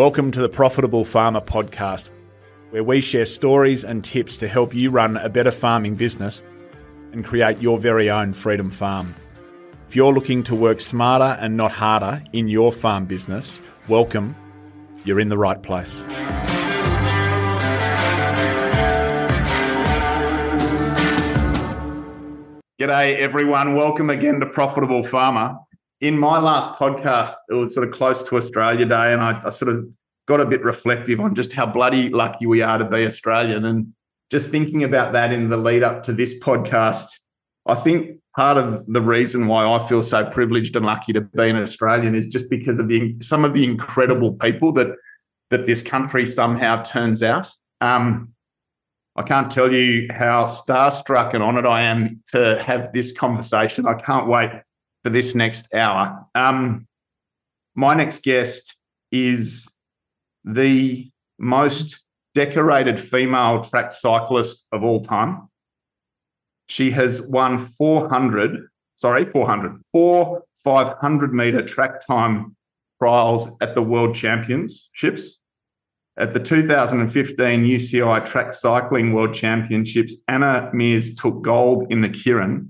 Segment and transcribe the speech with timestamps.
[0.00, 2.08] Welcome to the Profitable Farmer podcast,
[2.70, 6.42] where we share stories and tips to help you run a better farming business
[7.12, 9.14] and create your very own freedom farm.
[9.86, 14.34] If you're looking to work smarter and not harder in your farm business, welcome.
[15.04, 16.00] You're in the right place.
[22.80, 23.74] G'day, everyone.
[23.74, 25.58] Welcome again to Profitable Farmer
[26.00, 29.50] in my last podcast, it was sort of close to Australia Day, and I, I,
[29.50, 29.86] sort of
[30.26, 33.66] got a bit reflective on just how bloody lucky we are to be Australian.
[33.66, 33.92] And
[34.30, 37.08] just thinking about that in the lead up to this podcast,
[37.66, 41.50] I think part of the reason why I feel so privileged and lucky to be
[41.50, 44.96] an Australian is just because of the some of the incredible people that
[45.50, 47.50] that this country somehow turns out.
[47.80, 48.32] Um,
[49.16, 53.86] I can't tell you how starstruck and honoured I am to have this conversation.
[53.86, 54.50] I can't wait
[55.02, 56.26] for this next hour.
[56.34, 56.86] Um,
[57.74, 58.76] my next guest
[59.12, 59.68] is
[60.44, 62.00] the most
[62.34, 65.48] decorated female track cyclist of all time.
[66.68, 72.56] She has won 400, sorry, 400, four 500 meter track time
[73.00, 75.40] trials at the World Championships.
[76.16, 82.68] At the 2015 UCI Track Cycling World Championships, Anna Meares took gold in the Keirin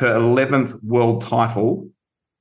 [0.00, 1.88] her 11th world title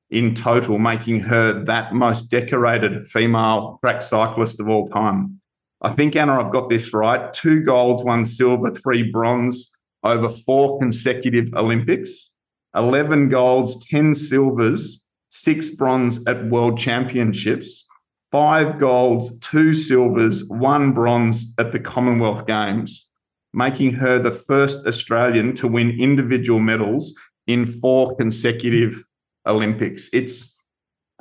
[0.10, 5.40] in total, making her that most decorated female track cyclist of all time.
[5.82, 7.34] I think, Anna, I've got this right.
[7.34, 9.72] Two golds, one silver, three bronze
[10.04, 12.34] over four consecutive Olympics,
[12.76, 17.86] 11 golds, 10 silvers, six bronze at world championships,
[18.32, 23.10] five golds, two silvers, one bronze at the Commonwealth Games,
[23.54, 27.14] making her the first Australian to win individual medals
[27.48, 29.06] in four consecutive
[29.46, 30.10] Olympics.
[30.14, 30.62] It's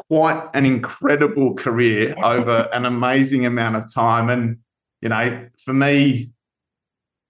[0.09, 4.29] quite an incredible career over an amazing amount of time.
[4.29, 4.59] And,
[5.01, 6.31] you know, for me,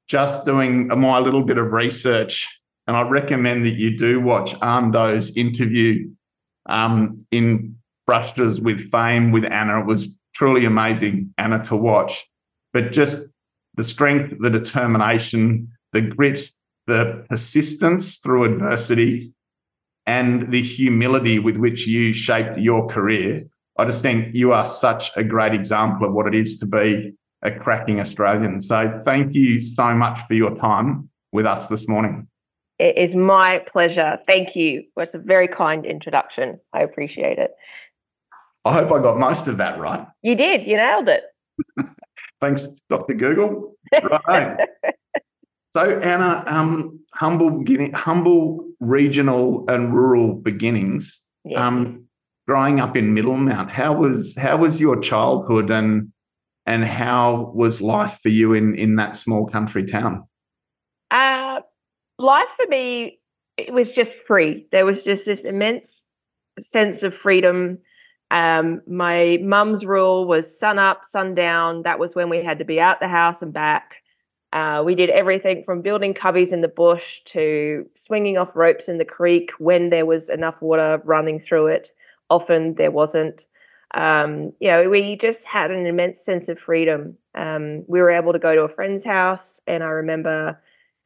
[0.09, 2.49] just doing my little bit of research,
[2.87, 6.11] and I recommend that you do watch Anh Do's interview
[6.67, 9.81] um, in Brushes with Fame with Anna.
[9.81, 12.27] It was truly amazing, Anna, to watch.
[12.73, 13.27] But just
[13.77, 16.51] the strength, the determination, the grit,
[16.87, 19.33] the persistence through adversity
[20.07, 23.45] and the humility with which you shaped your career.
[23.79, 27.15] I just think you are such a great example of what it is to be
[27.43, 28.61] a cracking Australian.
[28.61, 32.29] So thank you so much for your time with us this morning.
[32.79, 34.19] It is my pleasure.
[34.27, 34.85] Thank you.
[34.97, 36.61] It's a very kind introduction.
[36.73, 37.53] I appreciate it.
[38.65, 40.07] I hope I got most of that right.
[40.23, 40.67] You did.
[40.67, 41.25] You nailed it.
[42.41, 43.15] Thanks, Dr.
[43.15, 43.77] Google.
[44.27, 44.59] Right.
[45.77, 51.23] So Anna, um, humble beginning, humble regional and rural beginnings.
[51.45, 51.59] Yes.
[51.59, 52.07] Um,
[52.47, 56.13] growing up in Middlemount, how was how was your childhood and
[56.67, 60.27] and how was life for you in in that small country town?
[61.11, 61.61] Uh,
[62.19, 63.19] life for me
[63.57, 64.67] it was just free.
[64.73, 66.05] There was just this immense
[66.59, 67.79] sense of freedom.
[68.31, 71.83] Um, my mum's rule was sun up, sun down.
[71.83, 73.97] That was when we had to be out the house and back.
[74.55, 78.99] Uh, we did everything from building cubbies in the bush to swinging off ropes in
[78.99, 81.91] the creek when there was enough water running through it.
[82.31, 83.47] Often there wasn't.
[83.95, 87.17] Um, you know, we just had an immense sense of freedom.
[87.35, 90.61] Um, we were able to go to a friend's house, and I remember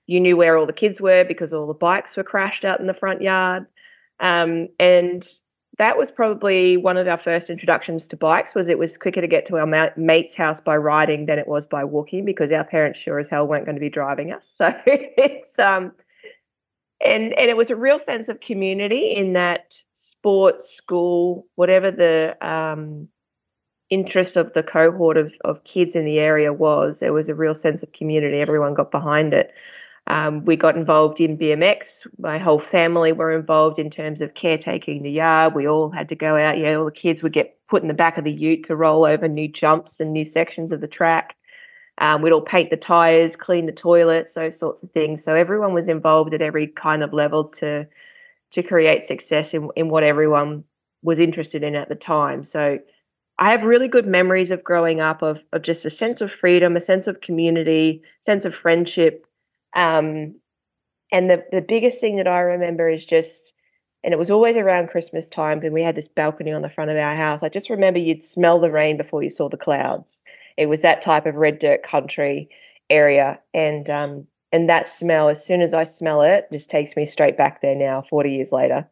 [0.06, 2.86] you knew where all the kids were because all the bikes were crashed out in
[2.86, 3.66] the front yard.
[4.20, 5.26] Um, and
[5.78, 9.28] that was probably one of our first introductions to bikes was it was quicker to
[9.28, 12.98] get to our mate's house by riding than it was by walking because our parents
[12.98, 14.46] sure as hell weren't going to be driving us.
[14.58, 15.92] So it's um
[17.04, 22.36] and and it was a real sense of community in that sports school whatever the
[22.46, 23.08] um
[23.90, 27.54] interest of the cohort of, of kids in the area was there was a real
[27.54, 28.38] sense of community.
[28.38, 29.52] Everyone got behind it
[30.08, 32.06] um, we got involved in BMX.
[32.18, 35.54] My whole family were involved in terms of caretaking the yard.
[35.54, 36.56] We all had to go out.
[36.56, 39.04] Yeah, all the kids would get put in the back of the ute to roll
[39.04, 41.36] over new jumps and new sections of the track.
[41.98, 45.22] Um, we'd all paint the tires, clean the toilets, those sorts of things.
[45.22, 47.86] So everyone was involved at every kind of level to
[48.50, 50.64] to create success in, in what everyone
[51.02, 52.44] was interested in at the time.
[52.44, 52.78] So
[53.38, 56.74] I have really good memories of growing up of, of just a sense of freedom,
[56.74, 59.27] a sense of community, sense of friendship,
[59.74, 60.34] um,
[61.10, 63.52] and the, the biggest thing that I remember is just,
[64.04, 66.90] and it was always around Christmas time, and we had this balcony on the front
[66.90, 67.40] of our house.
[67.42, 70.20] I just remember you'd smell the rain before you saw the clouds.
[70.56, 72.50] It was that type of red dirt country
[72.90, 73.38] area.
[73.54, 77.36] And um, and that smell, as soon as I smell it, just takes me straight
[77.36, 78.88] back there now, 40 years later.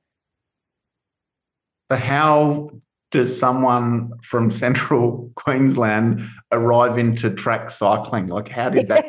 [1.90, 2.70] So how
[3.11, 6.20] does someone from central Queensland
[6.53, 8.26] arrive into track cycling?
[8.26, 9.05] Like, how did that?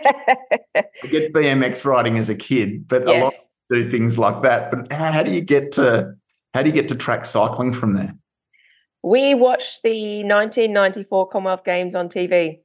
[0.75, 3.15] I get BMX riding as a kid, but yes.
[3.15, 3.33] a lot
[3.69, 4.71] do things like that.
[4.71, 6.13] But how, how do you get to
[6.53, 8.15] how do you get to track cycling from there?
[9.03, 12.59] We watched the 1994 Commonwealth Games on TV.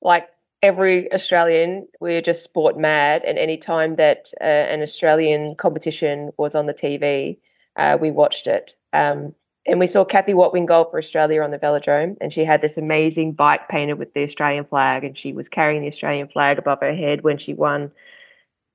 [0.00, 0.28] Like
[0.62, 3.22] every Australian, we are just sport mad.
[3.26, 7.38] And any time that uh, an Australian competition was on the TV,
[7.76, 8.74] uh, we watched it.
[8.92, 9.34] Um,
[9.66, 12.60] and we saw Kathy Watt win gold for Australia on the velodrome, and she had
[12.60, 16.58] this amazing bike painted with the Australian flag, and she was carrying the Australian flag
[16.58, 17.90] above her head when she won.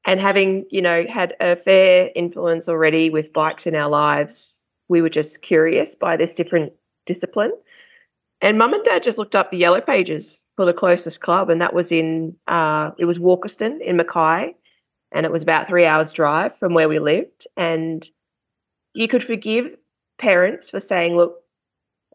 [0.05, 5.01] And having, you know, had a fair influence already with bikes in our lives, we
[5.01, 6.73] were just curious by this different
[7.05, 7.51] discipline.
[8.41, 11.61] And mum and dad just looked up the yellow pages for the closest club, and
[11.61, 14.55] that was in uh, it was Walkerston in Mackay,
[15.11, 17.45] and it was about three hours drive from where we lived.
[17.55, 18.07] And
[18.93, 19.75] you could forgive
[20.19, 21.41] parents were saying, look,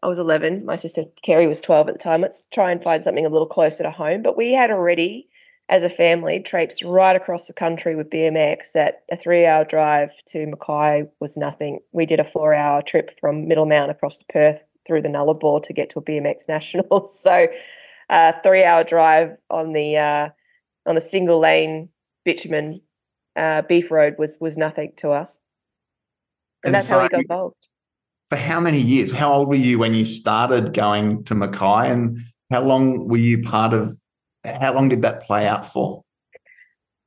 [0.01, 2.21] I was 11, my sister Kerry was 12 at the time.
[2.21, 4.21] Let's try and find something a little closer to home.
[4.21, 5.27] But we had already,
[5.67, 8.73] as a family, traipsed right across the country with BMX.
[8.73, 11.79] That a three hour drive to Mackay was nothing.
[11.91, 15.73] We did a four hour trip from Middlemount across to Perth through the Nullarbor to
[15.73, 17.05] get to a BMX national.
[17.05, 17.47] So,
[18.09, 20.29] uh, three hour drive on the uh,
[20.85, 21.89] on the single lane
[22.25, 22.81] bitumen
[23.35, 25.35] uh, beef road was was nothing to us,
[26.63, 27.67] and, and that's so how we got involved
[28.29, 29.11] for how many years?
[29.11, 32.17] How old were you when you started going to Mackay, and
[32.51, 33.97] how long were you part of?
[34.43, 36.03] How long did that play out for?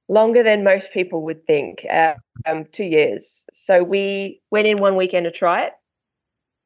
[0.08, 1.84] Longer than most people would think.
[1.90, 2.14] Uh,
[2.46, 3.44] um, two years.
[3.52, 5.72] So we went in one weekend to try it.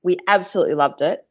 [0.02, 1.24] We absolutely loved it.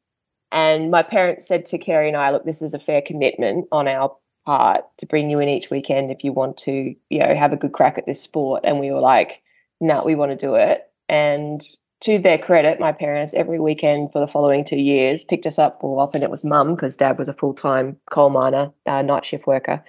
[0.52, 3.88] And my parents said to Kerry and I, look, this is a fair commitment on
[3.88, 4.16] our
[4.46, 7.58] part to bring you in each weekend if you want to, you know, have a
[7.58, 8.64] good crack at this sport.
[8.66, 9.42] And we were like,
[9.80, 10.82] no, nah, we want to do it.
[11.08, 11.62] And
[12.02, 15.82] to their credit, my parents every weekend for the following two years picked us up.
[15.84, 19.26] Well, often it was mum because dad was a full time coal miner, uh, night
[19.26, 19.84] shift worker.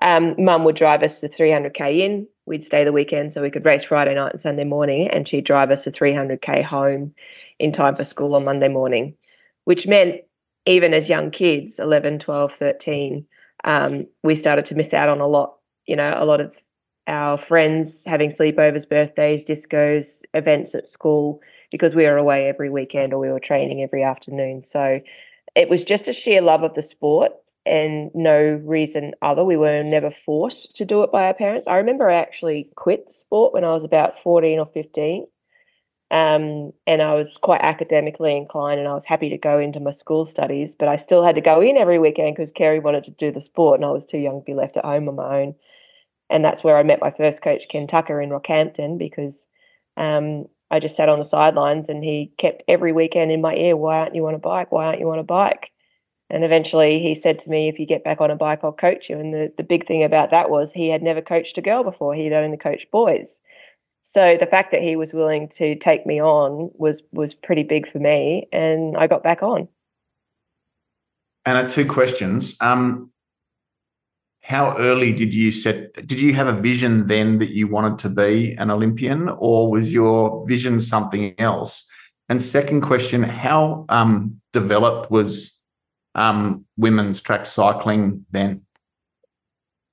[0.00, 2.28] Um, mum would drive us to 300k in.
[2.46, 5.44] We'd stay the weekend so we could race Friday night and Sunday morning, and she'd
[5.44, 7.14] drive us to 300k home
[7.58, 9.14] in time for school on Monday morning,
[9.64, 10.16] which meant
[10.66, 13.26] even as young kids, 11, 12, 13,
[13.64, 15.56] um, we started to miss out on a lot,
[15.86, 16.52] you know, a lot of
[17.08, 21.40] our friends having sleepovers, birthdays, discos, events at school
[21.72, 24.62] because we were away every weekend or we were training every afternoon.
[24.62, 25.00] So
[25.56, 27.32] it was just a sheer love of the sport
[27.64, 29.42] and no reason other.
[29.42, 31.66] We were never forced to do it by our parents.
[31.66, 35.26] I remember I actually quit sport when I was about 14 or 15.
[36.10, 39.90] Um, and I was quite academically inclined and I was happy to go into my
[39.90, 43.10] school studies, but I still had to go in every weekend because Kerry wanted to
[43.12, 45.40] do the sport and I was too young to be left at home on my
[45.40, 45.54] own
[46.30, 49.46] and that's where I met my first coach, Ken Tucker, in Rockhampton, because
[49.96, 53.76] um, I just sat on the sidelines and he kept every weekend in my ear,
[53.76, 54.70] Why aren't you on a bike?
[54.70, 55.70] Why aren't you on a bike?
[56.30, 59.08] And eventually he said to me, If you get back on a bike, I'll coach
[59.08, 59.18] you.
[59.18, 62.14] And the, the big thing about that was he had never coached a girl before,
[62.14, 63.38] he'd only coached boys.
[64.02, 67.90] So the fact that he was willing to take me on was was pretty big
[67.90, 69.68] for me, and I got back on.
[71.44, 72.56] And two questions.
[72.60, 73.10] Um,
[74.48, 78.08] how early did you set did you have a vision then that you wanted to
[78.08, 81.86] be an olympian or was your vision something else?
[82.30, 85.58] And second question how um, developed was
[86.14, 88.62] um, women's track cycling then?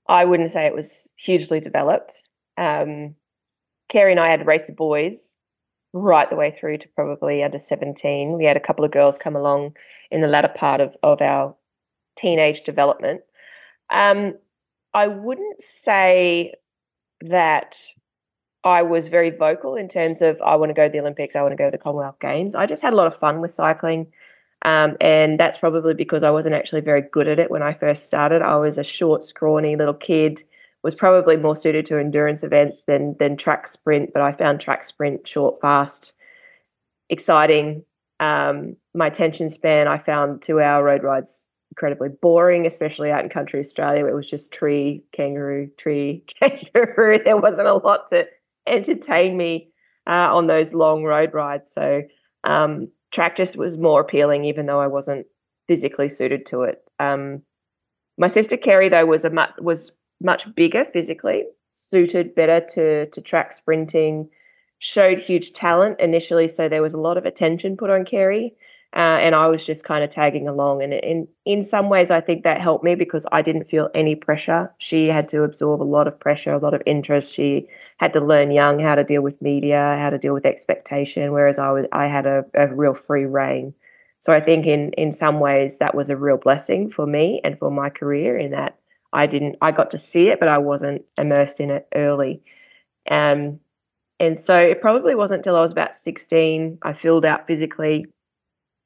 [0.07, 2.13] I wouldn't say it was hugely developed.
[2.57, 3.15] Um,
[3.89, 5.15] kerry and i had race the boys
[5.93, 9.35] right the way through to probably under 17 we had a couple of girls come
[9.35, 9.75] along
[10.09, 11.55] in the latter part of, of our
[12.15, 13.21] teenage development.
[13.89, 14.35] Um,
[14.95, 16.53] I wouldn't say
[17.19, 17.75] that
[18.63, 21.41] I was very vocal in terms of I want to go to the Olympics, I
[21.41, 22.55] want to go to the Commonwealth Games.
[22.55, 24.07] I just had a lot of fun with cycling.
[24.61, 28.05] Um, and that's probably because I wasn't actually very good at it when I first
[28.05, 28.41] started.
[28.41, 30.43] I was a short, scrawny little kid,
[30.81, 34.85] was probably more suited to endurance events than than track sprint, but I found track
[34.85, 36.13] sprint short, fast,
[37.09, 37.83] exciting.
[38.21, 43.29] Um, my attention span, I found two hour road rides incredibly boring, especially out in
[43.29, 44.05] country Australia.
[44.05, 47.19] It was just tree, kangaroo, tree, kangaroo.
[47.23, 48.27] There wasn't a lot to
[48.65, 49.71] entertain me
[50.07, 51.71] uh, on those long road rides.
[51.73, 52.03] So
[52.45, 55.25] um, track just was more appealing, even though I wasn't
[55.67, 56.81] physically suited to it.
[56.99, 57.41] Um,
[58.17, 59.91] my sister Kerry, though, was a much was
[60.21, 64.29] much bigger physically, suited better to to track sprinting.
[64.79, 68.55] Showed huge talent initially, so there was a lot of attention put on Kerry.
[68.95, 70.81] Uh, and I was just kind of tagging along.
[70.81, 74.15] And in in some ways, I think that helped me because I didn't feel any
[74.15, 74.73] pressure.
[74.77, 77.33] She had to absorb a lot of pressure, a lot of interest.
[77.33, 81.33] She had to learn young how to deal with media, how to deal with expectation,
[81.33, 83.73] whereas I was I had a, a real free reign.
[84.21, 87.59] So I think in in some ways that was a real blessing for me and
[87.59, 88.79] for my career in that
[89.11, 92.41] I didn't I got to see it, but I wasn't immersed in it early.
[93.11, 93.59] Um,
[94.21, 98.05] and so it probably wasn't until I was about 16 I filled out physically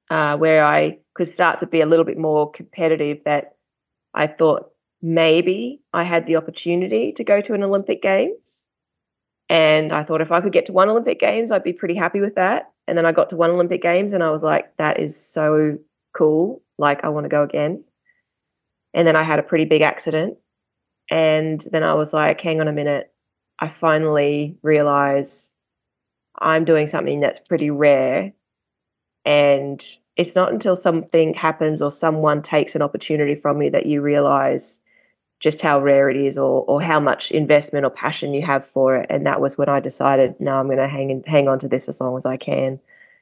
[0.10, 3.56] uh, where I could start to be a little bit more competitive that
[4.14, 8.66] I thought maybe I had the opportunity to go to an Olympic Games.
[9.50, 12.20] And I thought if I could get to one Olympic Games, I'd be pretty happy
[12.20, 12.72] with that.
[12.88, 15.78] And then I got to one Olympic Games and I was like, that is so
[16.16, 16.62] cool.
[16.78, 17.84] Like, I want to go again.
[18.94, 20.38] And then I had a pretty big accident.
[21.10, 23.12] And then I was like, hang on a minute.
[23.60, 25.52] I finally realize
[26.40, 28.34] I'm doing something that's pretty rare.
[29.26, 29.84] And
[30.18, 34.80] it's not until something happens or someone takes an opportunity from you that you realize
[35.40, 38.98] just how rare it is or or how much investment or passion you have for
[38.98, 39.08] it.
[39.10, 41.68] And that was when I decided, no, I'm going to hang in, hang on to
[41.68, 42.80] this as long as I can.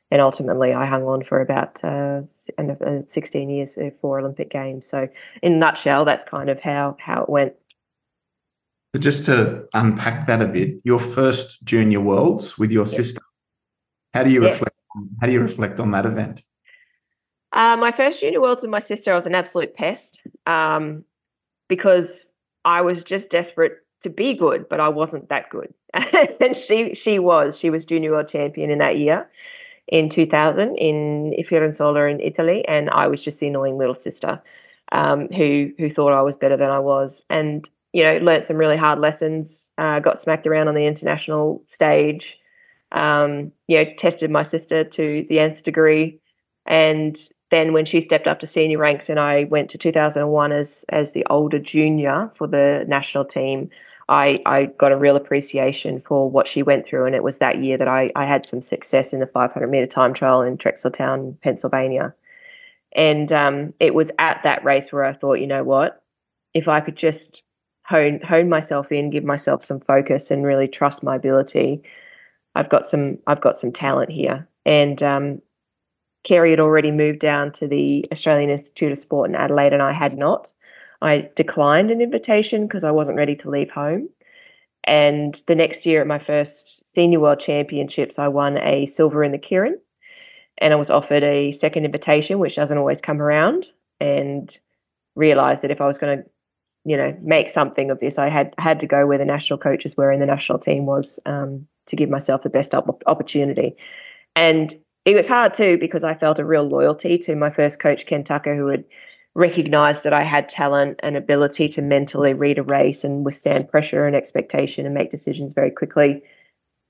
[0.10, 2.22] And ultimately, I hung on for about uh,
[2.58, 4.88] uh 16 years for Olympic Games.
[4.88, 5.10] So,
[5.42, 7.54] in a nutshell, that's kind of how how it went.
[8.94, 12.96] But just to unpack that a bit, your first junior worlds with your yes.
[12.96, 13.22] sister.
[14.13, 14.54] How do you yes.
[14.54, 14.76] reflect?
[15.22, 16.44] How do you reflect on that event?
[17.54, 20.22] Uh, my first junior worlds with my sister, I was an absolute pest.
[20.46, 21.04] Um,
[21.68, 22.30] because
[22.66, 23.74] I was just desperate
[24.04, 25.74] to be good, but I wasn't that good.
[25.94, 27.58] and she she was.
[27.58, 29.30] She was junior world champion in that year
[29.88, 34.42] in 2000 in Fiorenzuola in Italy, and I was just the annoying little sister
[34.92, 38.58] um, who who thought I was better than I was, and you know learned some
[38.58, 39.72] really hard lessons.
[39.77, 42.38] Uh, got smacked around on the international stage.
[42.91, 46.20] Um, you know, tested my sister to the nth degree,
[46.65, 47.17] and
[47.50, 51.12] then when she stepped up to senior ranks and I went to 2001 as as
[51.12, 53.70] the older junior for the national team,
[54.10, 57.06] I, I got a real appreciation for what she went through.
[57.06, 59.88] And it was that year that I, I had some success in the 500 meter
[59.88, 62.13] time trial in Trexlertown, Pennsylvania.
[62.94, 66.01] And um, it was at that race where I thought, you know what,
[66.53, 67.44] if I could just
[67.86, 71.84] hone hone myself in, give myself some focus, and really trust my ability,
[72.57, 74.47] I've got some I've got some talent here.
[74.65, 75.41] And um,
[76.23, 79.93] Kerry had already moved down to the Australian Institute of Sport in Adelaide, and I
[79.93, 80.49] had not.
[81.01, 84.09] I declined an invitation because I wasn't ready to leave home.
[84.83, 89.31] And the next year at my first Senior World Championships, I won a silver in
[89.31, 89.75] the keirin.
[90.57, 93.67] And I was offered a second invitation, which doesn't always come around,
[93.99, 94.57] and
[95.15, 96.29] realized that if I was going to,
[96.88, 99.98] you know, make something of this, I had had to go where the national coaches
[99.98, 103.75] were and the national team was um, to give myself the best op- opportunity.
[104.38, 108.06] And it was hard too because I felt a real loyalty to my first coach,
[108.06, 108.86] Ken Tucker, who had
[109.36, 114.08] recognized that I had talent and ability to mentally read a race and withstand pressure
[114.08, 116.24] and expectation and make decisions very quickly.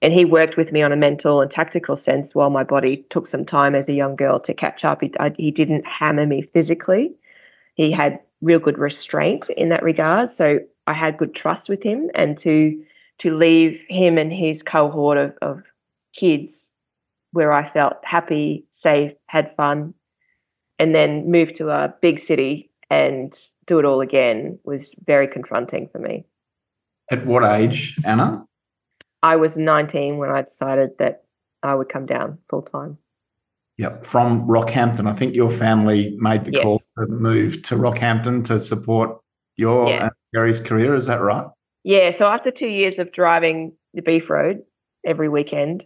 [0.04, 3.28] And he worked with me on a mental and tactical sense while my body took
[3.28, 5.02] some time as a young girl to catch up.
[5.02, 7.16] He, I, he didn't hammer me physically.
[7.74, 10.32] He had real good restraint in that regard.
[10.32, 12.82] So I had good trust with him and to
[13.20, 15.64] to leave him and his cohort of, of
[16.14, 16.72] kids
[17.32, 19.96] where I felt happy, safe, had fun,
[20.78, 25.90] and then move to a big city and do it all again was very confronting
[25.92, 26.26] for me.
[27.12, 28.46] At what age, Anna?
[29.24, 31.24] I was 19 when I decided that
[31.64, 32.98] I would come down full time.
[33.78, 35.08] Yep, from Rockhampton.
[35.08, 36.64] I think your family made the yes.
[36.64, 39.20] call to move to Rockhampton to support
[39.56, 40.04] your yeah.
[40.04, 40.96] and Kerry's career.
[40.96, 41.48] Is that right?
[41.84, 42.12] Yeah.
[42.12, 44.62] So after two years of driving the beef road
[45.06, 45.86] every weekend,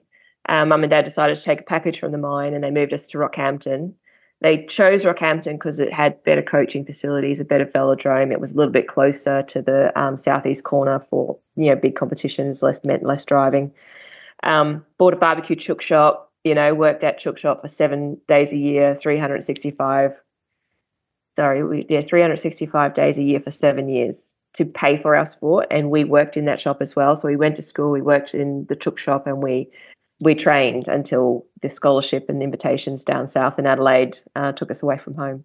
[0.50, 2.94] um, mum and dad decided to take a package from the mine and they moved
[2.94, 3.94] us to Rockhampton.
[4.41, 8.32] They chose Rockhampton because it had better coaching facilities, a better velodrome.
[8.32, 11.96] It was a little bit closer to the um, southeast corner for you know big
[11.96, 13.72] competitions, less meant less driving.
[14.41, 16.32] Um, bought a barbecue chook shop.
[16.44, 20.20] You know, worked at chook shop for seven days a year, three hundred sixty-five.
[21.41, 25.15] Sorry, we, yeah, three hundred sixty-five days a year for seven years to pay for
[25.15, 27.15] our sport, and we worked in that shop as well.
[27.15, 29.67] So we went to school, we worked in the chook shop, and we
[30.19, 35.00] we trained until the scholarship and invitations down south in Adelaide uh, took us away
[35.00, 35.43] from home.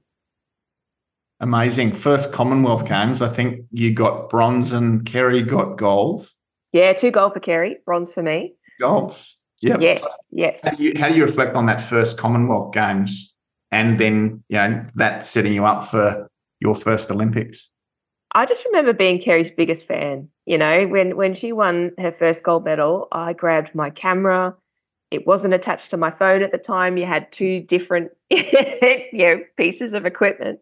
[1.41, 1.93] Amazing.
[1.93, 6.29] First Commonwealth Games, I think you got bronze and Kerry got gold.
[6.75, 8.55] Yeah, two gold for Kerry, bronze for me.
[8.81, 9.41] Golds.
[9.63, 9.79] Yeah.
[9.81, 10.61] Yes, so yes.
[10.63, 13.36] How do, you, how do you reflect on that first Commonwealth Games
[13.77, 16.27] and then, you know, that setting you up for
[16.61, 17.71] your first Olympics?
[18.33, 20.29] I just remember being Kerry's biggest fan.
[20.47, 24.55] You know, when when she won her first gold medal, I grabbed my camera,
[25.11, 26.97] it wasn't attached to my phone at the time.
[26.97, 30.61] You had two different you know pieces of equipment.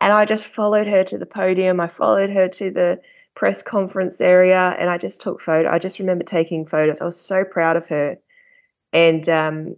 [0.00, 1.80] And I just followed her to the podium.
[1.80, 3.00] I followed her to the
[3.34, 5.70] press conference area and I just took photo.
[5.70, 7.00] I just remember taking photos.
[7.00, 8.18] I was so proud of her.
[8.92, 9.76] And um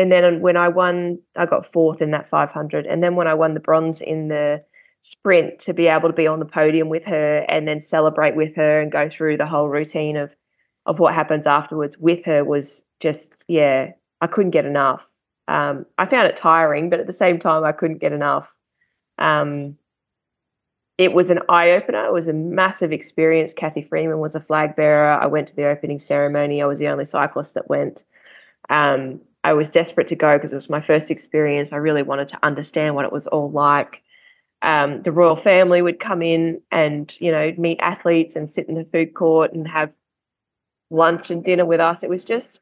[0.00, 2.86] and then when I won, I got fourth in that 500.
[2.86, 4.64] And then when I won the bronze in the
[5.02, 8.56] sprint, to be able to be on the podium with her and then celebrate with
[8.56, 10.34] her and go through the whole routine of
[10.86, 13.90] of what happens afterwards with her was just yeah,
[14.22, 15.06] I couldn't get enough.
[15.48, 18.50] Um, I found it tiring, but at the same time, I couldn't get enough.
[19.18, 19.76] Um,
[20.96, 22.06] it was an eye opener.
[22.06, 23.52] It was a massive experience.
[23.52, 25.12] Cathy Freeman was a flag bearer.
[25.12, 26.62] I went to the opening ceremony.
[26.62, 28.02] I was the only cyclist that went.
[28.70, 31.72] Um, I was desperate to go because it was my first experience.
[31.72, 34.02] I really wanted to understand what it was all like.
[34.62, 38.74] Um, the royal family would come in and you know meet athletes and sit in
[38.74, 39.92] the food court and have
[40.90, 42.02] lunch and dinner with us.
[42.02, 42.60] It was just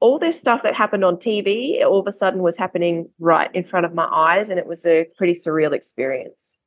[0.00, 1.82] all this stuff that happened on TV.
[1.84, 4.84] All of a sudden was happening right in front of my eyes, and it was
[4.84, 6.58] a pretty surreal experience.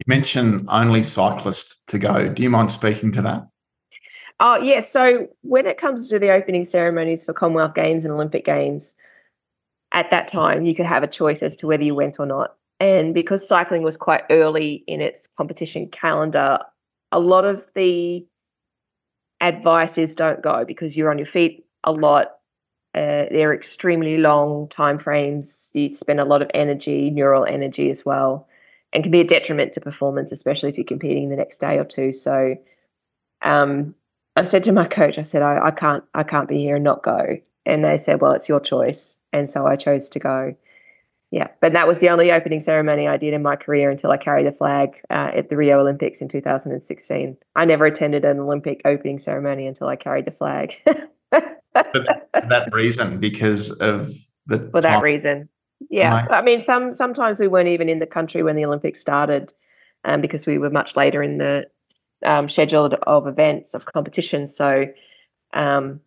[0.00, 2.28] You mentioned only cyclists to go.
[2.28, 3.46] Do you mind speaking to that?
[4.40, 4.84] Oh, yes.
[4.84, 4.90] Yeah.
[4.90, 8.94] So when it comes to the opening ceremonies for Commonwealth Games and Olympic Games,
[9.92, 12.56] at that time, you could have a choice as to whether you went or not.
[12.80, 16.58] And because cycling was quite early in its competition calendar,
[17.12, 18.26] a lot of the
[19.40, 22.38] advice is don't go because you're on your feet a lot.
[22.94, 25.70] Uh, they're extremely long time frames.
[25.74, 28.48] You spend a lot of energy, neural energy as well,
[28.92, 31.84] and can be a detriment to performance, especially if you're competing the next day or
[31.84, 32.12] two.
[32.12, 32.56] So,
[33.42, 33.94] um,
[34.36, 36.84] I said to my coach, I said, I, I can't, I can't be here and
[36.84, 37.38] not go.
[37.66, 39.20] And they said, well, it's your choice.
[39.32, 40.54] And so I chose to go.
[41.30, 44.18] Yeah, but that was the only opening ceremony I did in my career until I
[44.18, 47.38] carried the flag uh, at the Rio Olympics in 2016.
[47.56, 50.74] I never attended an Olympic opening ceremony until I carried the flag.
[50.84, 51.40] for
[52.34, 54.12] that reason, because of
[54.46, 55.48] the for that reason.
[55.88, 59.54] Yeah, I mean, some sometimes we weren't even in the country when the Olympics started,
[60.04, 61.64] um, because we were much later in the
[62.24, 64.48] um, schedule of events of competition.
[64.48, 64.86] So,
[65.54, 66.00] um,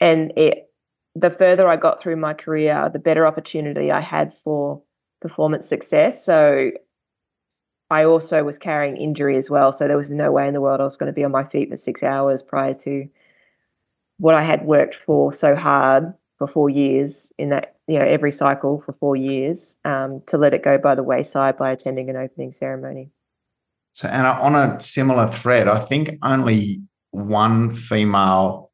[0.00, 0.68] and it
[1.14, 4.82] the further I got through my career, the better opportunity I had for
[5.20, 6.24] performance success.
[6.24, 6.70] So
[7.90, 9.72] I also was carrying injury as well.
[9.72, 11.44] So there was no way in the world I was going to be on my
[11.44, 13.08] feet for six hours prior to
[14.18, 18.32] what I had worked for so hard for four years in that, you know, every
[18.32, 22.16] cycle for four years um, to let it go by the wayside by attending an
[22.16, 23.10] opening ceremony.
[23.94, 28.70] So, Anna, on a similar thread, I think only one female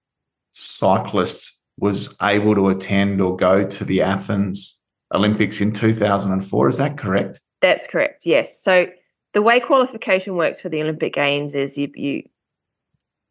[0.53, 4.79] cyclist was able to attend or go to the Athens
[5.15, 6.69] Olympics in 2004.
[6.69, 7.41] Is that correct?
[7.61, 8.27] That's correct.
[8.27, 8.63] Yes.
[8.63, 8.87] So
[9.35, 12.23] the way qualification works for the Olympic Games is you you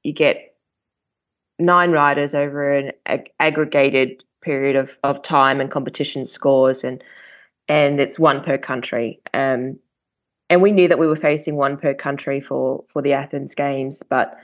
[0.04, 0.56] you get
[1.60, 7.04] nine riders over an ag- aggregated period of, of time and competition scores and
[7.67, 9.19] and it's one per country.
[9.34, 9.78] Um,
[10.49, 14.03] and we knew that we were facing one per country for for the Athens Games,
[14.10, 14.38] but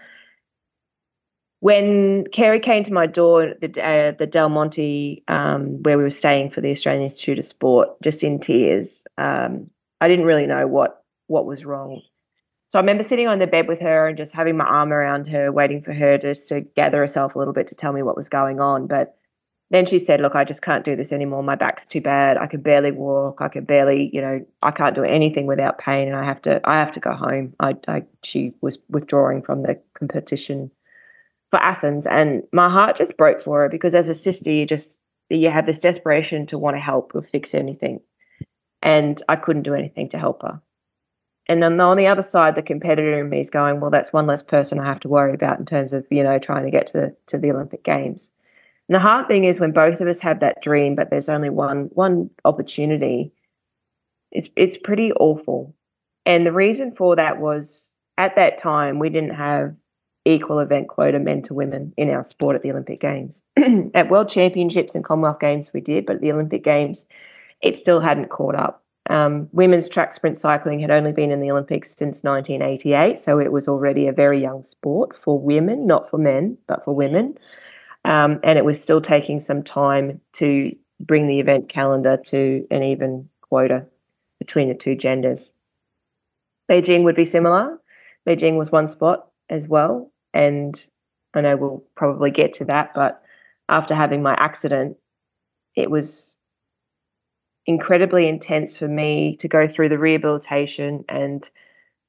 [1.64, 6.10] when Kerry came to my door, the uh, the Del Monte um, where we were
[6.10, 9.06] staying for the Australian Institute of Sport, just in tears.
[9.18, 9.70] Um,
[10.02, 12.02] I didn't really know what what was wrong.
[12.68, 15.28] So I remember sitting on the bed with her and just having my arm around
[15.28, 18.18] her, waiting for her just to gather herself a little bit to tell me what
[18.18, 18.88] was going on.
[18.88, 19.16] But
[19.74, 21.42] then she said, "Look, I just can't do this anymore.
[21.42, 22.38] My back's too bad.
[22.38, 23.42] I can barely walk.
[23.42, 26.62] I can barely, you know, I can't do anything without pain, and I have to,
[26.64, 30.70] I have to go home." I, I she was withdrawing from the competition
[31.50, 32.06] for Athens.
[32.06, 35.66] And my heart just broke for her because as a sister, you just you have
[35.66, 38.00] this desperation to want to help or fix anything.
[38.84, 40.62] And I couldn't do anything to help her.
[41.48, 44.28] And then on the other side, the competitor in me is going, well, that's one
[44.28, 46.88] less person I have to worry about in terms of, you know, trying to get
[46.88, 48.32] to, to the Olympic Games.
[48.90, 51.50] And the hard thing is when both of us have that dream, but there's only
[51.50, 53.32] one one opportunity,
[54.32, 55.76] it's it's pretty awful.
[56.26, 59.76] And the reason for that was at that time we didn't have
[60.26, 63.42] equal event quota men to women in our sport at the Olympic Games.
[63.94, 67.06] at World Championships and Commonwealth Games, we did, but at the Olympic Games,
[67.62, 68.84] it still hadn't caught up.
[69.10, 73.52] Um, women's track sprint cycling had only been in the Olympics since 1988, so it
[73.52, 77.38] was already a very young sport for women, not for men, but for women.
[78.06, 82.84] Um, and it was still taking some time to bring the event calendar to an
[82.84, 83.86] even quota
[84.40, 85.54] between the two genders.
[86.70, 87.80] Beijing would be similar.
[88.28, 90.12] Beijing was one spot as well.
[90.34, 90.86] And
[91.34, 93.22] I know we'll probably get to that, but
[93.70, 94.98] after having my accident,
[95.76, 96.36] it was
[97.66, 101.50] incredibly intense for me to go through the rehabilitation and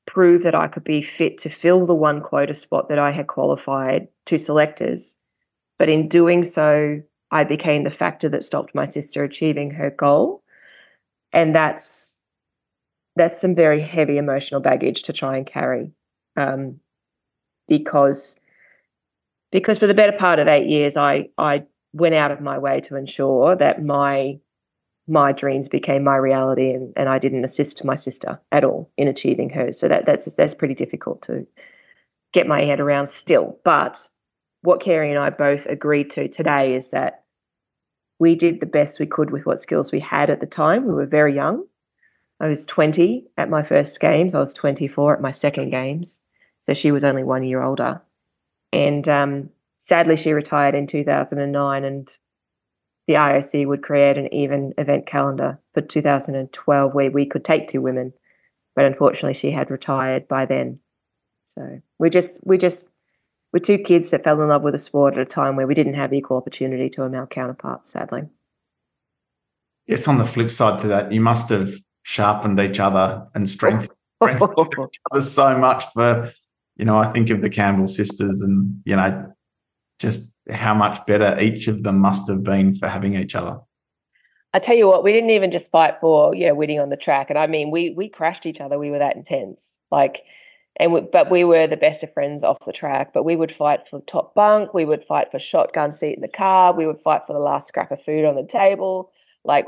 [0.07, 3.26] prove that I could be fit to fill the one quota spot that I had
[3.26, 5.16] qualified to selectors.
[5.78, 10.42] But in doing so, I became the factor that stopped my sister achieving her goal.
[11.32, 12.20] And that's
[13.16, 15.92] that's some very heavy emotional baggage to try and carry.
[16.37, 16.80] Um,
[17.68, 18.37] because
[19.52, 22.80] because for the better part of eight years, I I went out of my way
[22.82, 24.38] to ensure that my
[25.06, 29.06] my dreams became my reality and, and I didn't assist my sister at all in
[29.06, 29.78] achieving hers.
[29.78, 31.46] So that that's that's pretty difficult to
[32.32, 33.58] get my head around still.
[33.64, 34.08] But
[34.64, 37.24] what Kerry and I both agreed to today is that
[38.18, 40.87] we did the best we could with what skills we had at the time.
[40.87, 41.64] We were very young.
[42.40, 44.35] I was 20 at my first games.
[44.35, 46.20] I was 24 at my second games.
[46.61, 48.00] So she was only one year older.
[48.72, 51.85] And um, sadly, she retired in 2009.
[51.85, 52.16] And
[53.07, 57.83] the IOC would create an even event calendar for 2012 where we could take two
[57.83, 58.14] women,
[58.74, 60.79] but unfortunately she had retired by then.
[61.44, 62.88] So we just we just
[63.55, 65.77] we're two kids that fell in love with a sport at a time where we
[65.77, 68.25] didn't have equal opportunity to our male counterparts, sadly.
[69.87, 73.90] Yes, on the flip side to that, you must have sharpened each other and strengthened,
[74.25, 76.33] strengthened each other so much for,
[76.77, 79.33] you know, I think of the Campbell sisters and, you know,
[80.01, 83.61] just how much better each of them must have been for having each other.
[84.53, 86.97] I tell you what, we didn't even just fight for you know, winning on the
[86.97, 88.79] track, and I mean we we crashed each other.
[88.79, 90.23] We were that intense, like,
[90.80, 93.12] and we, but we were the best of friends off the track.
[93.12, 94.74] But we would fight for the top bunk.
[94.74, 96.74] We would fight for shotgun seat in the car.
[96.74, 99.12] We would fight for the last scrap of food on the table.
[99.44, 99.66] Like,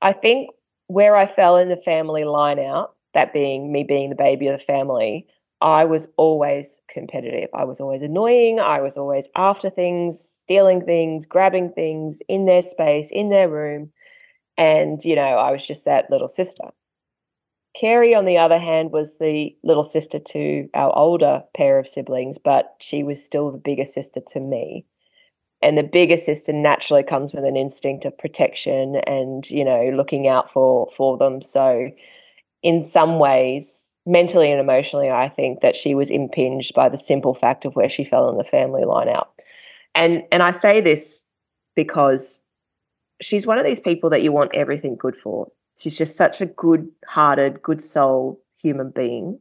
[0.00, 0.50] I think
[0.86, 4.58] where I fell in the family line out, that being me being the baby of
[4.58, 5.26] the family,
[5.60, 7.48] I was always competitive.
[7.54, 8.60] I was always annoying.
[8.60, 13.90] I was always after things, stealing things, grabbing things in their space, in their room.
[14.58, 16.70] And, you know, I was just that little sister.
[17.78, 22.36] Kerry, on the other hand, was the little sister to our older pair of siblings,
[22.42, 24.86] but she was still the bigger sister to me.
[25.62, 30.28] And the bigger sister naturally comes with an instinct of protection and, you know, looking
[30.28, 31.42] out for for them.
[31.42, 31.90] So
[32.62, 37.34] in some ways, mentally and emotionally, I think that she was impinged by the simple
[37.34, 39.32] fact of where she fell in the family line out.
[39.94, 41.24] And and I say this
[41.74, 42.40] because
[43.20, 45.48] she's one of these people that you want everything good for.
[45.78, 49.38] She's just such a good-hearted, good soul human being.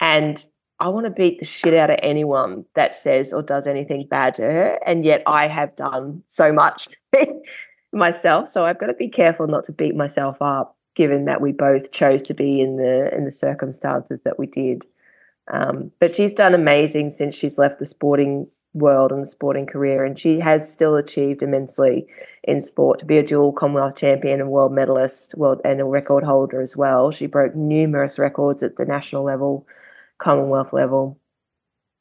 [0.00, 0.44] And
[0.78, 4.34] I want to beat the shit out of anyone that says or does anything bad
[4.36, 4.78] to her.
[4.86, 6.88] And yet I have done so much
[7.92, 8.48] myself.
[8.48, 11.92] So I've got to be careful not to beat myself up given that we both
[11.92, 14.86] chose to be in the in the circumstances that we did.
[15.52, 20.04] Um, but she's done amazing since she's left the sporting world and the sporting career,
[20.04, 22.06] and she has still achieved immensely
[22.44, 26.24] in sport to be a dual Commonwealth champion and world medalist, world and a record
[26.24, 27.10] holder as well.
[27.10, 29.66] She broke numerous records at the national level,
[30.18, 31.18] Commonwealth level.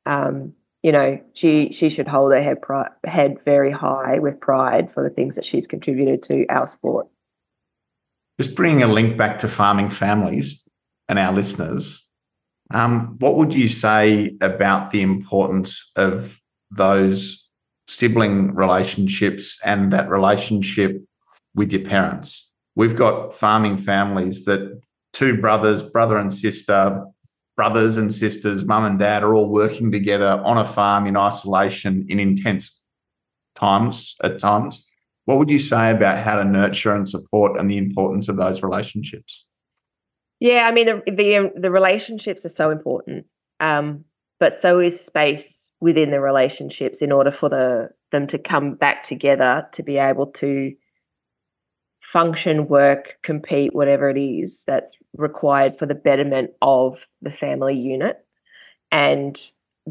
[0.06, 0.54] Um,
[0.84, 5.04] you know, she she should hold her head pri- head very high with pride for
[5.04, 7.08] the things that she's contributed to our sport
[8.40, 10.66] just bringing a link back to farming families
[11.10, 12.08] and our listeners,
[12.72, 16.39] um, what would you say about the importance of
[16.72, 17.50] those
[17.88, 21.02] sibling relationships and that relationship
[21.56, 22.52] with your parents?
[22.76, 24.80] We've got farming families that
[25.14, 27.06] two brothers, brother and sister,
[27.56, 32.06] brothers and sisters, mum and dad are all working together on a farm in isolation
[32.08, 32.86] in intense
[33.56, 34.86] times at times.
[35.26, 38.64] What would you say about how to nurture and support and the importance of those
[38.64, 39.46] relationships?
[40.40, 43.26] Yeah, I mean the the, the relationships are so important,
[43.60, 44.06] um,
[44.40, 49.04] but so is space within the relationships in order for the them to come back
[49.04, 50.74] together to be able to
[52.12, 58.26] function, work, compete, whatever it is that's required for the betterment of the family unit.
[58.92, 59.40] And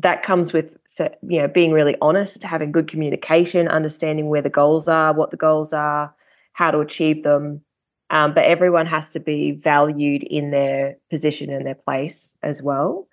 [0.02, 4.86] that comes with you know being really honest having good communication understanding where the goals
[4.86, 6.14] are what the goals are
[6.52, 7.62] how to achieve them
[8.10, 13.08] um, but everyone has to be valued in their position and their place as well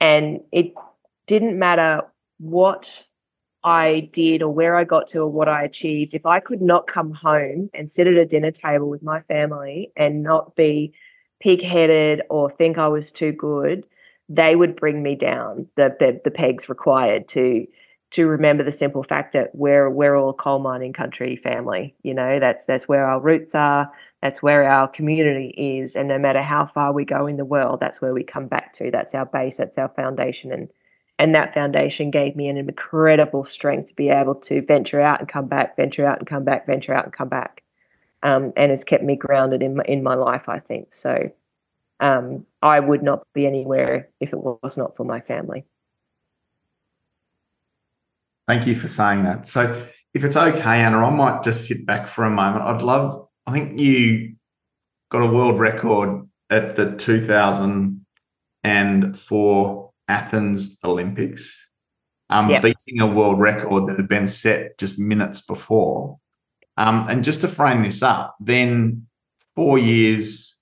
[0.00, 0.72] and it
[1.26, 2.02] didn't matter
[2.38, 3.04] what
[3.62, 6.86] I did or where I got to or what I achieved, if I could not
[6.86, 10.92] come home and sit at a dinner table with my family and not be
[11.40, 13.86] pig headed or think I was too good,
[14.28, 17.66] they would bring me down the, the, the pegs required to
[18.10, 21.96] to remember the simple fact that we're we're all coal mining country family.
[22.04, 23.90] You know, that's that's where our roots are.
[24.22, 25.48] That's where our community
[25.82, 28.46] is, and no matter how far we go in the world, that's where we come
[28.46, 28.92] back to.
[28.92, 29.56] That's our base.
[29.56, 30.68] That's our foundation, and
[31.18, 35.28] and that foundation gave me an incredible strength to be able to venture out and
[35.28, 37.62] come back, venture out and come back, venture out and come back,
[38.22, 40.48] um, and it's kept me grounded in my, in my life.
[40.48, 41.30] I think so
[42.00, 45.64] um, I would not be anywhere if it was not for my family.
[48.46, 49.48] Thank you for saying that.
[49.48, 52.62] So, if it's okay, Anna, I might just sit back for a moment.
[52.64, 54.34] I'd love, I think you
[55.10, 61.60] got a world record at the 2004 Athens Olympics.
[62.30, 62.62] um, Yep.
[62.62, 66.18] beating a world record that had been set just minutes before.
[66.78, 69.06] Um, and just to frame this up, then
[69.54, 70.58] four years,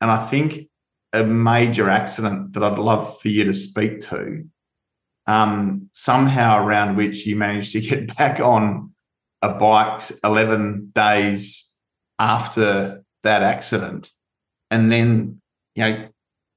[0.00, 0.68] and I think
[1.12, 4.44] a major accident that I'd love for you to speak to,
[5.26, 8.92] um, somehow around which you managed to get back on
[9.42, 11.70] a bike 11 days
[12.18, 14.10] after that accident.
[14.70, 15.40] And then,
[15.74, 16.08] you know,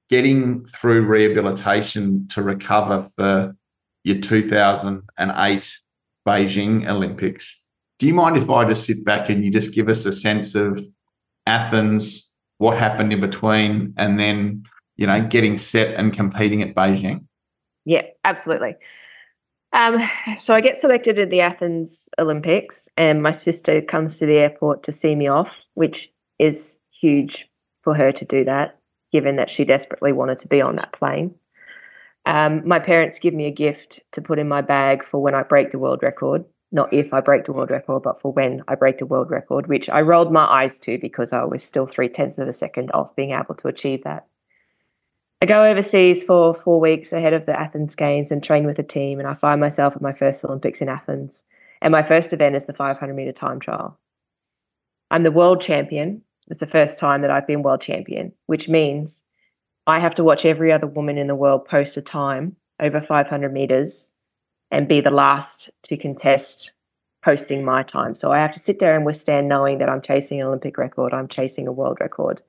[0.09, 3.55] getting through rehabilitation to recover for
[4.03, 5.77] your 2008
[6.27, 7.65] Beijing Olympics.
[7.99, 10.55] Do you mind if I just sit back and you just give us a sense
[10.55, 10.85] of
[11.47, 14.63] Athens, what happened in between, and then,
[14.95, 17.25] you know, getting set and competing at Beijing?
[17.85, 18.75] Yeah, absolutely.
[19.73, 24.37] Um, so I get selected at the Athens Olympics, and my sister comes to the
[24.37, 27.47] airport to see me off, which is huge
[27.81, 28.79] for her to do that,
[29.15, 31.33] given that she desperately wanted to be on that plane.
[32.25, 35.43] Um, my parents give me a gift to put in my bag for when I
[35.43, 36.43] break the world record.
[36.69, 39.67] Not if I break the world record, but for when I break the world record,
[39.67, 42.91] which I rolled my eyes to because I was still three tenths of a second
[42.93, 44.27] off being able to achieve that.
[45.41, 48.83] I go overseas for four weeks ahead of the Athens Games and train with a
[48.83, 51.45] team, and I find myself at my first Olympics in Athens.
[51.81, 53.97] And my first event is the 500 meter time trial.
[55.09, 56.23] I'm the world champion.
[56.47, 59.23] It's the first time that I've been world champion, which means
[59.87, 63.53] I have to watch every other woman in the world post a time over 500
[63.53, 64.11] meters
[64.71, 66.71] and be the last to contest
[67.23, 68.13] posting my time.
[68.13, 71.13] So I have to sit there and withstand knowing that I'm chasing an Olympic record,
[71.13, 72.41] I'm chasing a world record.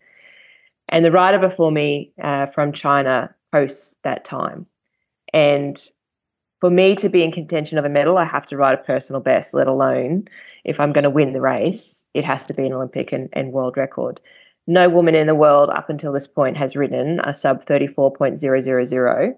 [0.89, 4.67] And the rider before me uh, from China posts that time.
[5.33, 5.91] And
[6.61, 9.21] for me to be in contention of a medal, I have to ride a personal
[9.21, 10.29] best, let alone
[10.65, 13.53] if I'm going to win the race, it has to be an Olympic and, and
[13.53, 14.21] world record.
[14.67, 19.35] No woman in the world up until this point has ridden a sub 34.000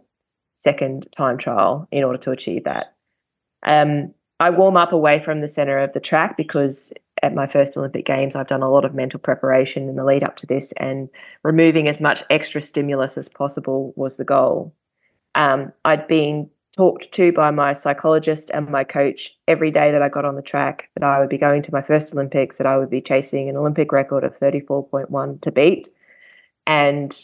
[0.54, 2.94] second time trial in order to achieve that.
[3.64, 7.76] Um, I warm up away from the center of the track because at my first
[7.76, 10.72] Olympic Games, I've done a lot of mental preparation in the lead up to this,
[10.76, 11.08] and
[11.42, 14.74] removing as much extra stimulus as possible was the goal.
[15.34, 20.08] Um, I'd been talked to by my psychologist and my coach every day that I
[20.08, 22.78] got on the track that I would be going to my first Olympics, that I
[22.78, 25.88] would be chasing an Olympic record of 34.1 to beat.
[26.68, 27.20] And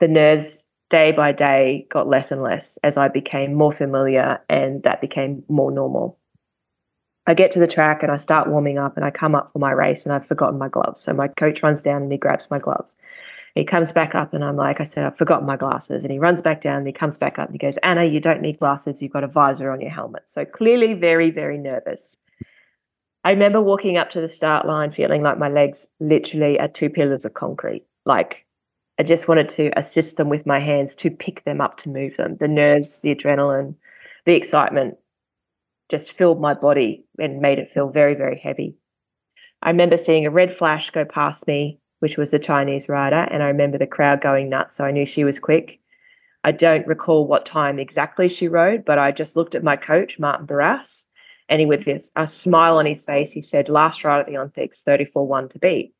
[0.00, 4.82] the nerves day by day got less and less as I became more familiar and
[4.82, 6.18] that became more normal.
[7.24, 9.60] I get to the track and I start warming up and I come up for
[9.60, 11.00] my race and I've forgotten my gloves.
[11.00, 12.96] So my coach runs down and he grabs my gloves.
[13.54, 16.04] He comes back up and I'm like, I said, I've forgotten my glasses.
[16.04, 18.18] And he runs back down and he comes back up and he goes, Anna, you
[18.18, 19.02] don't need glasses.
[19.02, 20.22] You've got a visor on your helmet.
[20.28, 22.16] So clearly very, very nervous.
[23.24, 26.88] I remember walking up to the start line feeling like my legs literally are two
[26.88, 27.84] pillars of concrete.
[28.06, 28.46] Like
[28.98, 32.16] I just wanted to assist them with my hands to pick them up to move
[32.16, 32.36] them.
[32.40, 33.74] The nerves, the adrenaline,
[34.24, 34.96] the excitement
[35.90, 38.76] just filled my body and made it feel very, very heavy.
[39.62, 43.44] I remember seeing a red flash go past me, which was a Chinese rider, and
[43.44, 44.74] I remember the crowd going nuts.
[44.74, 45.78] So I knew she was quick.
[46.42, 50.18] I don't recall what time exactly she rode, but I just looked at my coach,
[50.18, 51.06] Martin Barras,
[51.48, 54.36] and he, with this, a smile on his face, he said, Last ride at the
[54.36, 55.94] Olympics, 34 1 to beat.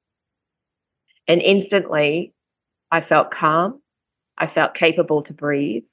[1.28, 2.34] And instantly,
[2.90, 3.80] I felt calm.
[4.36, 5.84] I felt capable to breathe.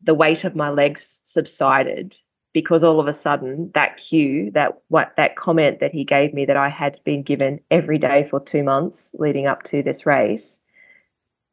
[0.00, 2.16] The weight of my legs subsided
[2.56, 6.46] because all of a sudden that cue that what that comment that he gave me
[6.46, 10.62] that I had been given every day for 2 months leading up to this race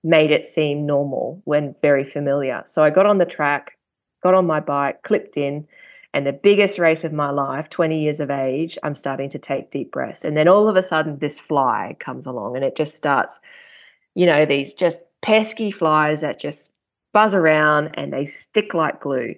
[0.02, 2.64] made it seem normal when very familiar.
[2.66, 3.78] So I got on the track,
[4.22, 5.68] got on my bike, clipped in,
[6.14, 9.72] and the biggest race of my life, 20 years of age, I'm starting to take
[9.72, 10.24] deep breaths.
[10.24, 13.42] And then all of a sudden this fly comes along and it just starts
[14.16, 16.70] you know these just pesky flies that just
[17.12, 19.36] buzz around and they stick like glue.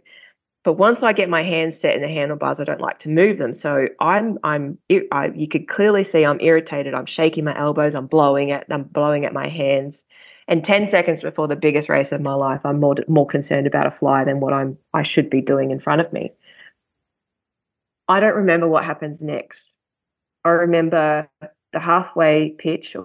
[0.65, 3.37] But once I get my hands set in the handlebars, I don't like to move
[3.37, 3.53] them.
[3.53, 4.79] So I'm, I'm,
[5.11, 6.95] I, you could clearly see I'm irritated.
[6.95, 7.93] I'm shaking my elbows.
[7.93, 10.03] I'm blowing at, I'm blowing at my hands.
[10.47, 13.85] And 10 seconds before the biggest race of my life, I'm more, more concerned about
[13.85, 16.31] a fly than what I'm, I should be doing in front of me.
[18.07, 19.71] I don't remember what happens next.
[20.43, 21.29] I remember
[21.73, 22.95] the halfway pitch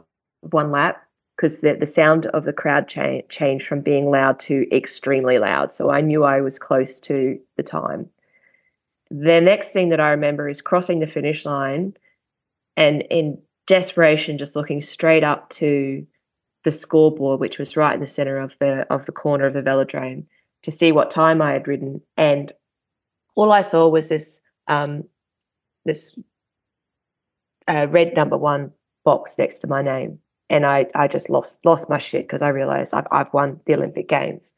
[0.40, 1.02] one lap
[1.40, 5.72] because the, the sound of the crowd cha- changed from being loud to extremely loud.
[5.72, 8.10] So I knew I was close to the time.
[9.10, 11.94] The next thing that I remember is crossing the finish line
[12.76, 16.06] and in desperation, just looking straight up to
[16.64, 19.62] the scoreboard, which was right in the center of the of the corner of the
[19.62, 20.26] velodrome,
[20.64, 22.02] to see what time I had ridden.
[22.18, 22.52] And
[23.34, 25.04] all I saw was this um,
[25.86, 26.12] this
[27.66, 28.72] uh, red number one
[29.04, 30.18] box next to my name
[30.50, 33.74] and I, I just lost lost my shit because I realized I've, I've won the
[33.74, 34.52] Olympic Games.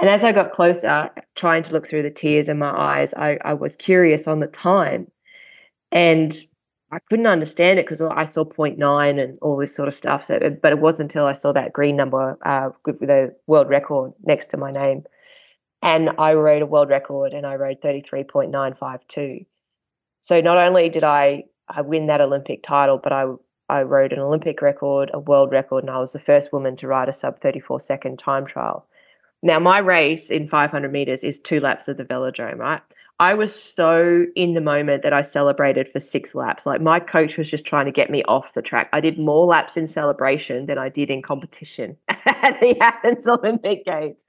[0.00, 3.38] And as I got closer, trying to look through the tears in my eyes, I,
[3.44, 5.06] I was curious on the time.
[5.92, 6.34] And
[6.90, 10.26] I couldn't understand it because I saw 0.9 and all this sort of stuff.
[10.26, 14.12] So, but it wasn't until I saw that green number uh, with the world record
[14.24, 15.04] next to my name.
[15.82, 19.46] And I rode a world record and I rode 33.952.
[20.20, 23.26] So not only did I, I win that Olympic title, but I
[23.72, 26.86] I rode an Olympic record, a world record, and I was the first woman to
[26.86, 28.86] ride a sub 34 second time trial.
[29.42, 32.82] Now, my race in 500 meters is two laps of the velodrome, right?
[33.18, 36.66] I was so in the moment that I celebrated for six laps.
[36.66, 38.90] Like my coach was just trying to get me off the track.
[38.92, 43.86] I did more laps in celebration than I did in competition at the Athens Olympic
[43.86, 44.20] Games.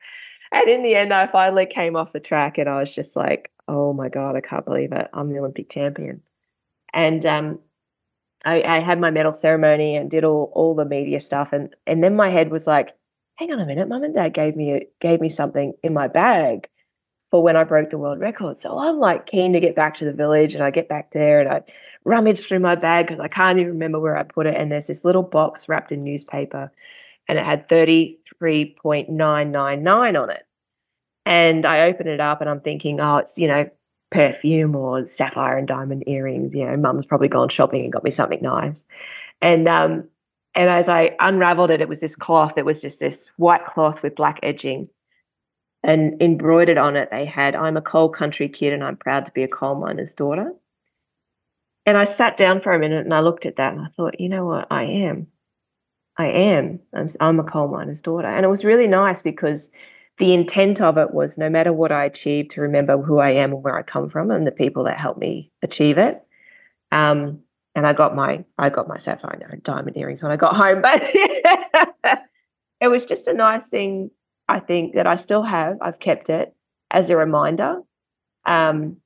[0.53, 3.51] And in the end, I finally came off the track and I was just like,
[3.67, 5.09] oh my God, I can't believe it.
[5.13, 6.21] I'm the Olympic champion.
[6.93, 7.59] And um,
[8.45, 11.53] I, I had my medal ceremony and did all, all the media stuff.
[11.53, 12.95] And, and then my head was like,
[13.35, 16.67] hang on a minute, mum and dad gave me gave me something in my bag
[17.29, 18.57] for when I broke the world record.
[18.57, 21.39] So I'm like keen to get back to the village, and I get back there
[21.39, 21.63] and I
[22.05, 24.55] rummage through my bag because I can't even remember where I put it.
[24.55, 26.71] And there's this little box wrapped in newspaper,
[27.27, 30.45] and it had 33.999 on it.
[31.25, 33.69] And I open it up, and I'm thinking, oh, it's you know
[34.13, 36.53] perfume or sapphire and diamond earrings.
[36.53, 38.85] You know, mum's probably gone shopping and got me something nice.
[39.41, 40.07] And um,
[40.55, 42.53] and as I unraveled it, it was this cloth.
[42.57, 44.87] It was just this white cloth with black edging.
[45.85, 49.33] And embroidered on it, they had, I'm a coal country kid and I'm proud to
[49.33, 50.53] be a coal miner's daughter.
[51.85, 54.19] And I sat down for a minute and I looked at that and I thought,
[54.19, 54.67] you know what?
[54.71, 55.27] I am.
[56.17, 56.79] I am.
[56.93, 58.27] I'm, I'm a coal miner's daughter.
[58.27, 59.67] And it was really nice because
[60.19, 63.51] the intent of it was no matter what I achieve, to remember who I am
[63.51, 66.21] and where I come from and the people that helped me achieve it.
[66.91, 67.39] Um,
[67.75, 70.81] and I got my I got my sapphire diamond earrings when I got home.
[70.81, 71.01] But
[72.81, 74.11] it was just a nice thing,
[74.47, 75.77] I think, that I still have.
[75.81, 76.53] I've kept it
[76.91, 77.81] as a reminder.
[78.45, 78.97] Um,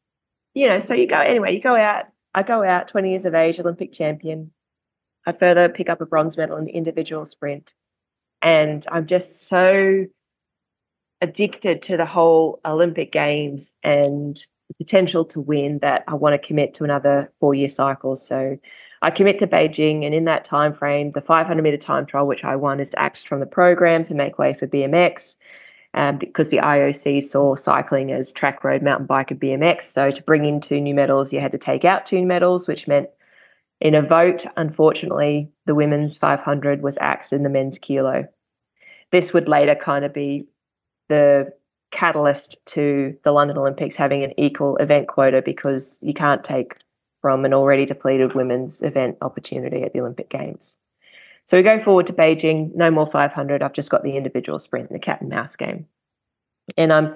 [0.53, 3.35] you know, so you go anyway, you go out, I go out 20 years of
[3.35, 4.51] age, Olympic champion.
[5.25, 7.73] I further pick up a bronze medal in the individual sprint.
[8.41, 10.05] And I'm just so
[11.21, 16.47] addicted to the whole Olympic Games and the potential to win that I want to
[16.47, 18.15] commit to another four year cycle.
[18.15, 18.57] So
[19.01, 22.43] I commit to Beijing, and in that time frame, the 500 meter time trial, which
[22.43, 25.35] I won, is axed from the program to make way for BMX.
[25.93, 29.83] Um, because the IOC saw cycling as track, road, mountain bike, and BMX.
[29.83, 32.87] So to bring in two new medals, you had to take out two medals, which
[32.87, 33.09] meant
[33.79, 38.27] in a vote, unfortunately, the women's 500 was axed in the men's kilo.
[39.11, 40.45] This would later kind of be
[41.07, 41.53] the
[41.91, 46.75] catalyst to the London Olympics having an equal event quota because you can't take
[47.21, 50.77] from an already depleted women's event opportunity at the Olympic Games.
[51.45, 53.63] So we go forward to Beijing, no more 500.
[53.63, 55.87] I've just got the individual sprint, the cat and mouse game.
[56.75, 57.15] And I'm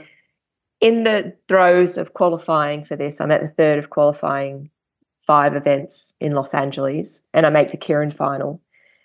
[0.80, 3.20] in the throes of qualifying for this.
[3.20, 4.70] I'm at the third of qualifying
[5.20, 8.62] five events in Los Angeles, and I make the Keirin final.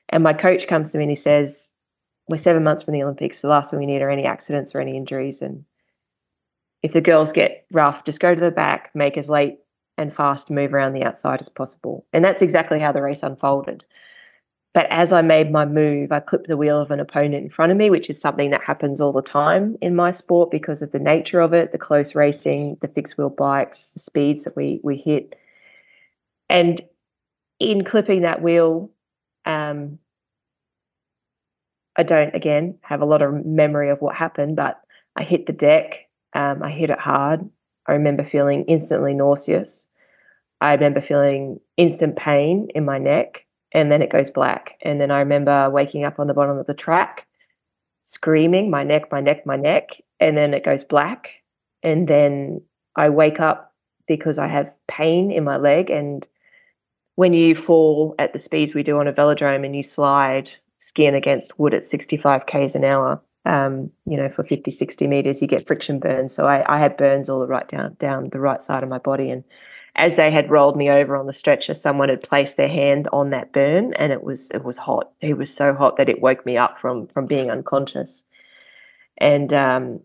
[0.08, 1.72] And my coach comes to me and he says,
[2.28, 3.40] we're seven months from the Olympics.
[3.40, 5.42] The last thing we need are any accidents or any injuries.
[5.42, 5.64] And
[6.82, 9.58] if the girls get rough, just go to the back, make as late
[9.98, 12.04] and fast move around the outside as possible.
[12.12, 13.84] And that's exactly how the race unfolded.
[14.74, 17.72] But as I made my move, I clipped the wheel of an opponent in front
[17.72, 20.92] of me, which is something that happens all the time in my sport because of
[20.92, 24.80] the nature of it, the close racing, the fixed wheel bikes, the speeds that we
[24.82, 25.34] we hit.
[26.50, 26.82] And
[27.58, 28.90] in clipping that wheel,
[29.46, 29.98] um,
[31.96, 34.80] I don't, again, have a lot of memory of what happened, but
[35.16, 36.08] I hit the deck.
[36.34, 37.48] Um, I hit it hard.
[37.86, 39.86] I remember feeling instantly nauseous.
[40.60, 44.78] I remember feeling instant pain in my neck, and then it goes black.
[44.82, 47.26] And then I remember waking up on the bottom of the track,
[48.02, 50.02] screaming, my neck, my neck, my neck.
[50.20, 51.42] And then it goes black.
[51.82, 52.62] And then
[52.96, 53.74] I wake up
[54.08, 55.90] because I have pain in my leg.
[55.90, 56.26] And
[57.16, 60.52] when you fall at the speeds we do on a velodrome and you slide
[60.86, 63.20] skin against wood at 65 k's an hour.
[63.44, 66.32] Um, you know for 50 60 meters you get friction burns.
[66.34, 68.98] So I, I had burns all the right down down the right side of my
[68.98, 69.30] body.
[69.30, 69.44] And
[69.96, 73.30] as they had rolled me over on the stretcher someone had placed their hand on
[73.30, 75.10] that burn and it was it was hot.
[75.20, 78.22] It was so hot that it woke me up from from being unconscious.
[79.18, 80.00] And um,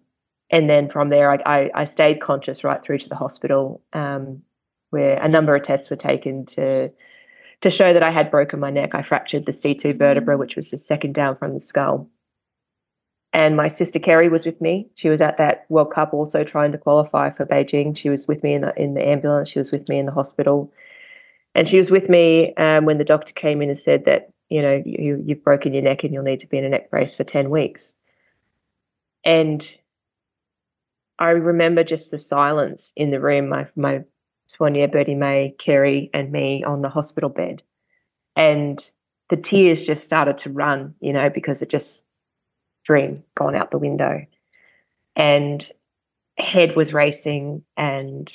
[0.50, 4.44] and then from there I, I, I, stayed conscious right through to the hospital um,
[4.90, 6.92] where a number of tests were taken to
[7.62, 10.72] to show that I had broken my neck, I fractured the C2 vertebra, which was
[10.72, 12.10] the second down from the skull.
[13.34, 14.90] And my sister Kerry was with me.
[14.96, 17.96] She was at that World Cup also trying to qualify for Beijing.
[17.96, 19.48] She was with me in the in the ambulance.
[19.48, 20.74] She was with me in the hospital,
[21.56, 24.62] and she was with me um, when the doctor came in and said that you
[24.62, 27.16] know you, you've broken your neck and you'll need to be in a neck brace
[27.16, 27.96] for ten weeks.
[29.24, 29.66] And
[31.18, 33.48] I remember just the silence in the room.
[33.48, 34.04] My my
[34.58, 37.64] Sonia, Bertie May, Kerry, and me on the hospital bed,
[38.36, 38.90] and
[39.30, 40.96] the tears just started to run.
[41.00, 42.06] You know, because it just
[42.84, 44.26] dream gone out the window,
[45.16, 45.68] and
[46.38, 48.34] head was racing, and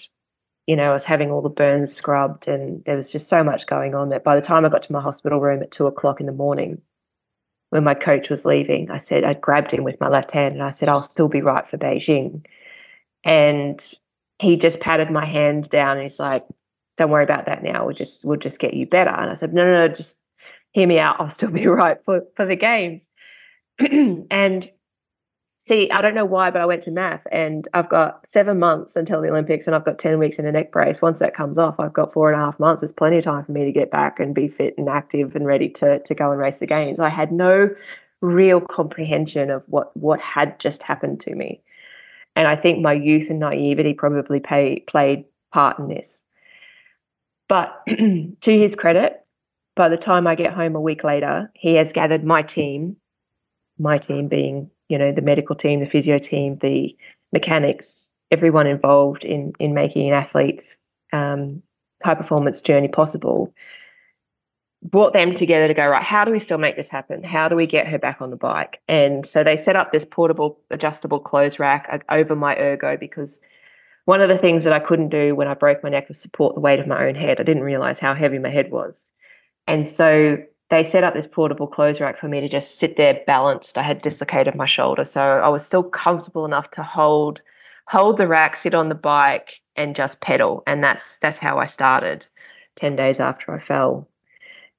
[0.67, 3.67] you know, I was having all the burns scrubbed, and there was just so much
[3.67, 6.21] going on that by the time I got to my hospital room at two o'clock
[6.21, 6.83] in the morning,
[7.71, 10.63] when my coach was leaving, I said, I grabbed him with my left hand and
[10.63, 12.45] I said, I'll still be right for Beijing.
[13.25, 13.85] And
[14.39, 16.47] he just patted my hand down and he's like,
[16.97, 17.87] Don't worry about that now.
[17.87, 19.11] We'll just we'll just get you better.
[19.11, 20.19] And I said, No, no, no, just
[20.73, 21.17] hear me out.
[21.19, 23.09] I'll still be right for, for the games.
[24.31, 24.71] and
[25.59, 28.95] see, I don't know why, but I went to math and I've got seven months
[28.95, 31.03] until the Olympics and I've got 10 weeks in a neck brace.
[31.03, 32.83] Once that comes off, I've got four and a half months.
[32.83, 35.45] There's plenty of time for me to get back and be fit and active and
[35.45, 37.01] ready to, to go and race the games.
[37.01, 37.69] I had no
[38.21, 41.63] real comprehension of what, what had just happened to me.
[42.37, 46.23] And I think my youth and naivety probably pay, played part in this.
[47.49, 49.25] But to his credit,
[49.75, 52.97] by the time I get home a week later, he has gathered my team,
[53.79, 56.97] my team being you know the medical team, the physio team, the
[57.33, 60.79] mechanics, everyone involved in in making an athlete's
[61.13, 61.63] um,
[62.03, 63.53] high performance journey possible.
[64.83, 66.03] Brought them together to go right.
[66.03, 67.25] How do we still make this happen?
[67.25, 68.81] How do we get her back on the bike?
[68.89, 73.41] And so they set up this portable, adjustable clothes rack uh, over my ergo because
[74.05, 76.55] one of the things that I couldn't do when I broke my neck was support
[76.55, 77.41] the weight of my own head.
[77.41, 79.07] I didn't realize how heavy my head was.
[79.67, 80.39] And so
[80.71, 83.79] they set up this portable clothes rack for me to just sit there balanced.
[83.79, 87.41] I had dislocated my shoulder, so I was still comfortable enough to hold
[87.89, 90.63] hold the rack, sit on the bike, and just pedal.
[90.67, 92.27] And that's that's how I started.
[92.75, 94.09] Ten days after I fell,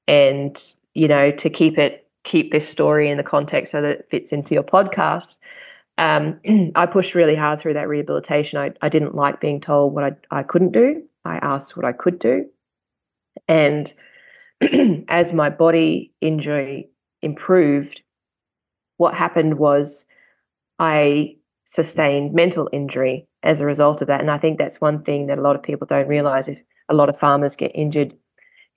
[0.08, 4.08] and you know to keep it keep this story in the context so that it
[4.10, 5.38] fits into your podcast.
[5.96, 6.40] Um,
[6.74, 8.58] I pushed really hard through that rehabilitation.
[8.58, 11.02] I, I didn't like being told what I, I couldn't do.
[11.24, 12.46] I asked what I could do.
[13.46, 13.92] And
[15.08, 16.90] as my body injury
[17.22, 18.02] improved,
[18.98, 20.04] what happened was
[20.78, 24.20] I sustained mental injury as a result of that.
[24.20, 26.48] And I think that's one thing that a lot of people don't realize.
[26.48, 28.14] If a lot of farmers get injured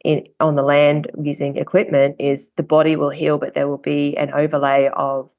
[0.04, 4.18] in on the land using equipment, is the body will heal, but there will be
[4.18, 5.32] an overlay of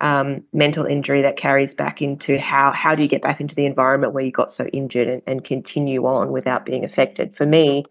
[0.00, 3.66] um, mental injury that carries back into how how do you get back into the
[3.66, 7.34] environment where you got so injured and, and continue on without being affected.
[7.34, 7.84] For me,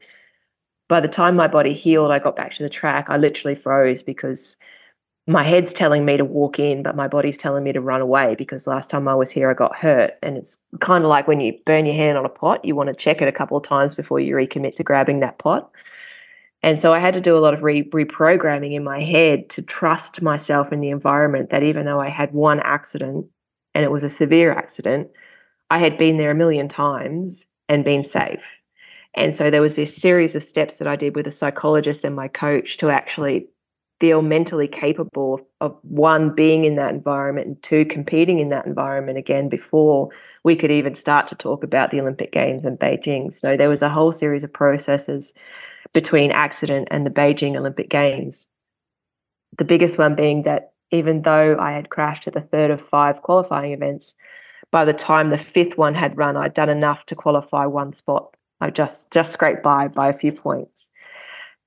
[0.88, 3.08] by the time my body healed, I got back to the track.
[3.10, 4.56] I literally froze because
[5.28, 8.36] my head's telling me to walk in, but my body's telling me to run away
[8.36, 10.14] because last time I was here, I got hurt.
[10.22, 12.90] And it's kind of like when you burn your hand on a pot, you want
[12.90, 15.72] to check it a couple of times before you recommit to grabbing that pot.
[16.66, 19.61] And so I had to do a lot of re- reprogramming in my head to
[19.61, 23.28] trust myself in the environment that even though I had one accident
[23.76, 25.09] and it was a severe accident,
[25.70, 28.43] I had been there a million times and been safe.
[29.13, 32.16] And so there was this series of steps that I did with a psychologist and
[32.16, 33.47] my coach to actually
[33.99, 39.20] feel mentally capable of one being in that environment and two competing in that environment
[39.20, 40.09] again before
[40.43, 43.32] we could even start to talk about the Olympic Games in Beijing.
[43.32, 45.32] So there was a whole series of processes
[45.94, 48.48] between accident and the Beijing Olympic Games.
[49.58, 53.22] The biggest one being that even though I had crashed at the third of five
[53.22, 54.16] qualifying events,
[54.72, 58.36] by the time the fifth one had run, I'd done enough to qualify one spot
[58.62, 60.90] I just just scraped by by a few points.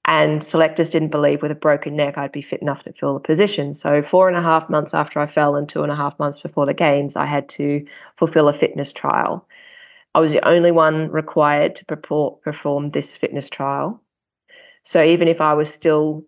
[0.04, 3.20] And selectors didn't believe with a broken neck I'd be fit enough to fill the
[3.20, 3.74] position.
[3.74, 6.38] So four and a half months after I fell and two and a half months
[6.40, 9.46] before the games, I had to fulfill a fitness trial.
[10.14, 14.00] I was the only one required to perform this fitness trial.
[14.88, 16.24] So even if I was still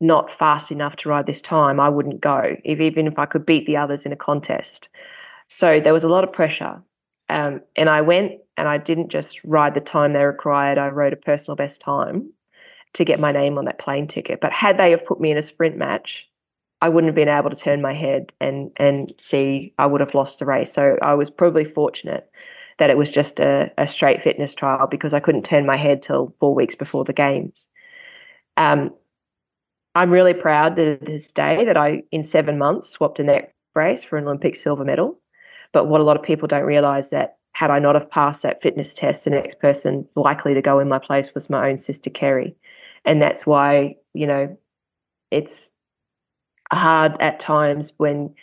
[0.00, 3.46] not fast enough to ride this time, I wouldn't go, if, even if I could
[3.46, 4.88] beat the others in a contest.
[5.46, 6.82] So there was a lot of pressure.
[7.28, 10.76] Um, and I went and I didn't just ride the time they required.
[10.76, 12.32] I rode a personal best time
[12.94, 14.40] to get my name on that plane ticket.
[14.40, 16.28] But had they have put me in a sprint match,
[16.80, 20.14] I wouldn't have been able to turn my head and and see I would have
[20.16, 20.72] lost the race.
[20.72, 22.28] So I was probably fortunate
[22.78, 26.02] that it was just a, a straight fitness trial because I couldn't turn my head
[26.02, 27.68] till four weeks before the games.
[28.56, 28.90] Um,
[29.94, 34.02] I'm really proud that this day that I, in seven months, swapped a neck brace
[34.02, 35.20] for an Olympic silver medal.
[35.72, 38.60] But what a lot of people don't realize that had I not have passed that
[38.60, 42.10] fitness test, the next person likely to go in my place was my own sister
[42.10, 42.54] Kerry,
[43.06, 44.58] and that's why you know
[45.30, 45.70] it's
[46.70, 48.34] hard at times when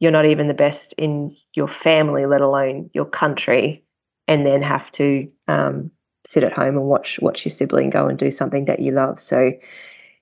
[0.00, 3.84] you're not even the best in your family, let alone your country,
[4.26, 5.90] and then have to um,
[6.26, 9.20] sit at home and watch watch your sibling go and do something that you love.
[9.20, 9.52] So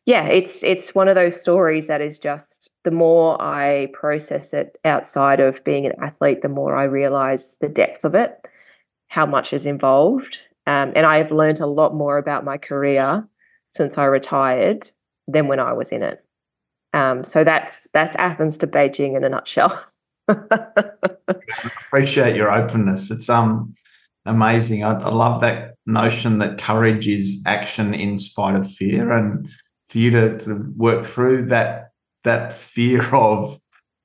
[0.04, 4.78] yeah, it's it's one of those stories that is just the more I process it
[4.84, 8.36] outside of being an athlete, the more I realize the depth of it,
[9.08, 10.38] how much is involved.
[10.66, 13.26] Um, and I have learned a lot more about my career
[13.70, 14.90] since I retired
[15.26, 16.24] than when I was in it.
[16.92, 19.84] Um, so that's that's Athens to Beijing in a nutshell.
[20.28, 20.36] I
[21.86, 23.10] appreciate your openness.
[23.10, 23.74] It's um
[24.26, 24.84] amazing.
[24.84, 29.48] I, I love that notion that courage is action in spite of fear, and
[29.88, 31.90] for you to, to work through that
[32.24, 33.58] that fear of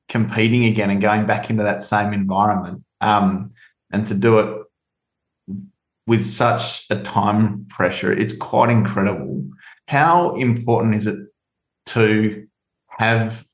[0.10, 3.50] competing again and going back into that same environment um,
[3.92, 4.64] and to do it
[6.06, 9.44] with such a time pressure it's quite incredible
[9.88, 11.18] how important is it
[11.86, 12.46] to
[12.98, 13.46] have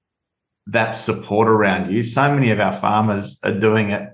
[0.68, 4.14] that support around you so many of our farmers are doing it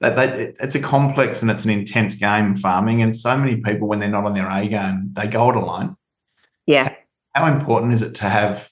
[0.00, 3.88] that they, it's a complex and it's an intense game farming and so many people
[3.88, 5.96] when they're not on their a game they go it alone
[6.66, 6.94] yeah
[7.36, 8.70] how important is it to have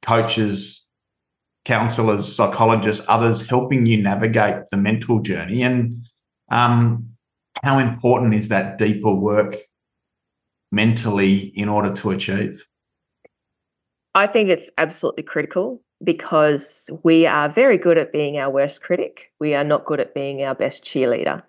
[0.00, 0.86] coaches,
[1.66, 5.62] counselors, psychologists, others helping you navigate the mental journey?
[5.62, 6.06] And
[6.50, 7.10] um,
[7.62, 9.56] how important is that deeper work
[10.72, 12.64] mentally in order to achieve?
[14.16, 19.30] I think it's absolutely critical because we are very good at being our worst critic.
[19.38, 21.42] We are not good at being our best cheerleader.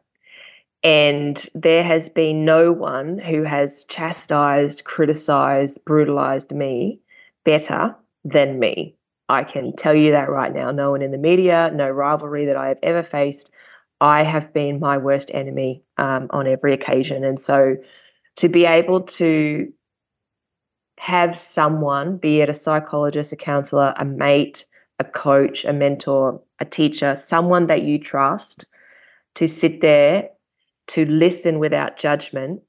[0.83, 6.99] And there has been no one who has chastised, criticized, brutalized me
[7.45, 7.95] better
[8.25, 8.97] than me.
[9.29, 10.69] I can tell you that right now.
[10.71, 13.49] No one in the media, no rivalry that I have ever faced.
[14.01, 17.23] I have been my worst enemy um, on every occasion.
[17.23, 17.77] And so
[18.35, 19.71] to be able to
[20.99, 24.65] have someone, be it a psychologist, a counselor, a mate,
[24.99, 28.65] a coach, a mentor, a teacher, someone that you trust
[29.35, 30.29] to sit there
[30.87, 32.61] to listen without judgment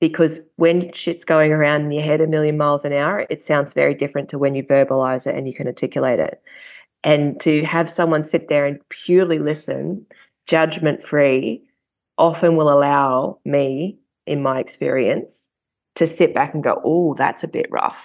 [0.00, 3.72] because when shit's going around in your head a million miles an hour, it sounds
[3.72, 6.42] very different to when you verbalize it and you can articulate it.
[7.02, 10.06] And to have someone sit there and purely listen,
[10.46, 11.62] judgment free,
[12.18, 15.48] often will allow me, in my experience,
[15.96, 17.96] to sit back and go, oh, that's a bit rough.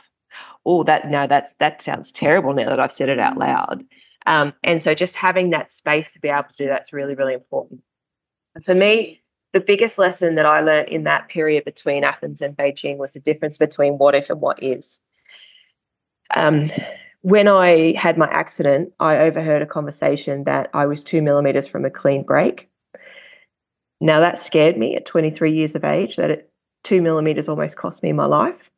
[0.65, 3.83] Oh, that no, that's that sounds terrible now that I've said it out loud.
[4.25, 7.33] Um, and so just having that space to be able to do that's really, really
[7.33, 7.81] important.
[8.65, 9.21] For me,
[9.53, 13.19] the biggest lesson that I learned in that period between Athens and Beijing was the
[13.19, 15.01] difference between what if and what is.
[16.35, 16.71] Um,
[17.21, 21.85] when I had my accident, I overheard a conversation that I was two millimeters from
[21.85, 22.69] a clean break.
[23.99, 26.50] Now that scared me at 23 years of age, that it,
[26.83, 28.69] two millimeters almost cost me my life.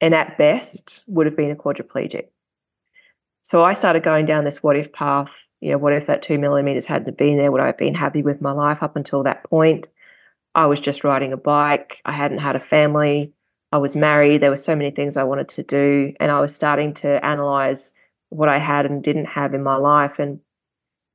[0.00, 2.26] And at best would have been a quadriplegic.
[3.42, 5.32] So I started going down this what if path
[5.62, 7.52] you know, what if that two millimeters hadn't been there?
[7.52, 9.86] Would I have been happy with my life up until that point?
[10.56, 11.98] I was just riding a bike.
[12.04, 13.32] I hadn't had a family.
[13.70, 14.42] I was married.
[14.42, 16.14] There were so many things I wanted to do.
[16.18, 17.92] And I was starting to analyze
[18.28, 20.18] what I had and didn't have in my life.
[20.18, 20.40] And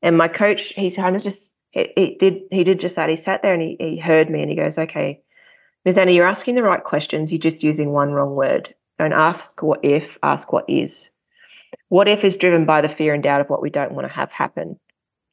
[0.01, 3.09] and my coach, he kind of just it, it did he did just that.
[3.09, 5.23] He sat there and he, he heard me and he goes, Okay,
[5.85, 5.97] Ms.
[5.97, 7.31] Anna, you're asking the right questions.
[7.31, 8.73] You're just using one wrong word.
[8.99, 11.09] Don't ask what if, ask what is.
[11.89, 14.13] What if is driven by the fear and doubt of what we don't want to
[14.13, 14.79] have happen.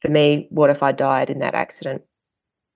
[0.01, 2.03] For me, what if I died in that accident?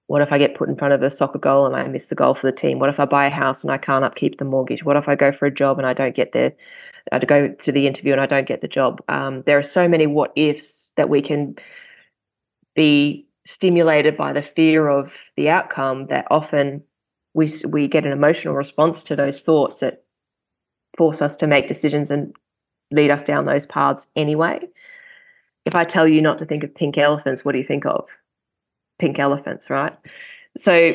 [0.06, 2.14] What if I get put in front of a soccer goal and I miss the
[2.14, 2.78] goal for the team?
[2.78, 4.82] What if I buy a house and I can't upkeep the mortgage?
[4.82, 6.54] What if I go for a job and I don't get there?
[7.12, 9.02] To go to the interview and I don't get the job.
[9.08, 11.56] Um, there are so many what ifs that we can
[12.74, 16.82] be stimulated by the fear of the outcome that often
[17.34, 20.04] we we get an emotional response to those thoughts that
[20.96, 22.34] force us to make decisions and
[22.90, 24.60] lead us down those paths anyway.
[25.66, 28.08] If I tell you not to think of pink elephants, what do you think of?
[28.98, 29.92] Pink elephants, right?
[30.56, 30.92] So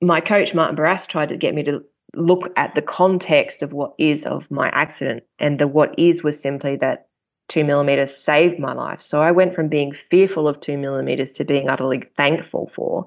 [0.00, 1.84] my coach Martin Barras tried to get me to
[2.16, 6.40] look at the context of what is of my accident, and the what is was
[6.40, 7.08] simply that
[7.48, 9.02] two millimeters saved my life.
[9.02, 13.06] So I went from being fearful of two millimeters to being utterly thankful for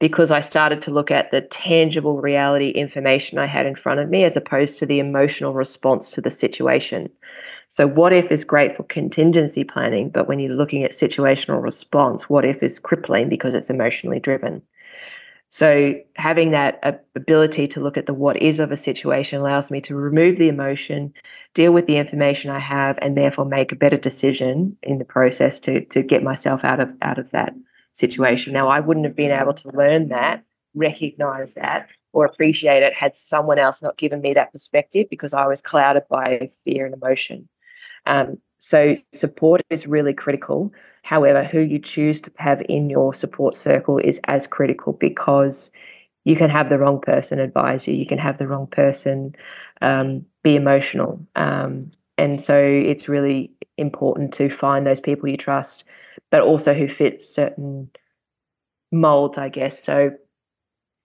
[0.00, 4.08] because I started to look at the tangible reality information I had in front of
[4.08, 7.10] me as opposed to the emotional response to the situation.
[7.68, 12.28] So, what if is great for contingency planning, but when you're looking at situational response,
[12.28, 14.62] what if is crippling because it's emotionally driven.
[15.50, 19.80] So, having that ability to look at the what is of a situation allows me
[19.82, 21.12] to remove the emotion,
[21.54, 25.60] deal with the information I have, and therefore make a better decision in the process
[25.60, 27.52] to, to get myself out of out of that
[27.92, 28.52] situation.
[28.52, 33.16] Now, I wouldn't have been able to learn that, recognize that, or appreciate it had
[33.16, 37.48] someone else not given me that perspective because I was clouded by fear and emotion.
[38.06, 40.72] Um, so, support is really critical.
[41.02, 45.70] However, who you choose to have in your support circle is as critical because
[46.24, 47.94] you can have the wrong person advise you.
[47.94, 49.34] You can have the wrong person
[49.80, 51.24] um, be emotional.
[51.36, 51.90] Um,
[52.20, 55.84] and so it's really important to find those people you trust,
[56.30, 57.90] but also who fit certain
[58.92, 59.82] molds, I guess.
[59.82, 60.10] So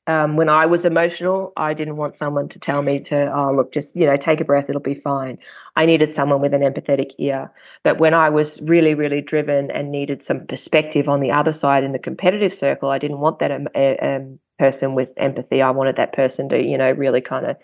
[0.08, 3.72] um, when I was emotional, I didn't want someone to tell me to, oh, look,
[3.72, 5.40] just, you know, take a breath, it'll be fine.
[5.78, 7.50] I needed someone with an empathetic ear.
[7.84, 11.86] But when I was really, really driven and needed some perspective on the other side
[11.86, 13.68] in the competitive circle, I didn't want that um,
[14.02, 15.62] um, person with empathy.
[15.62, 17.56] I wanted that person to, you know, really kind of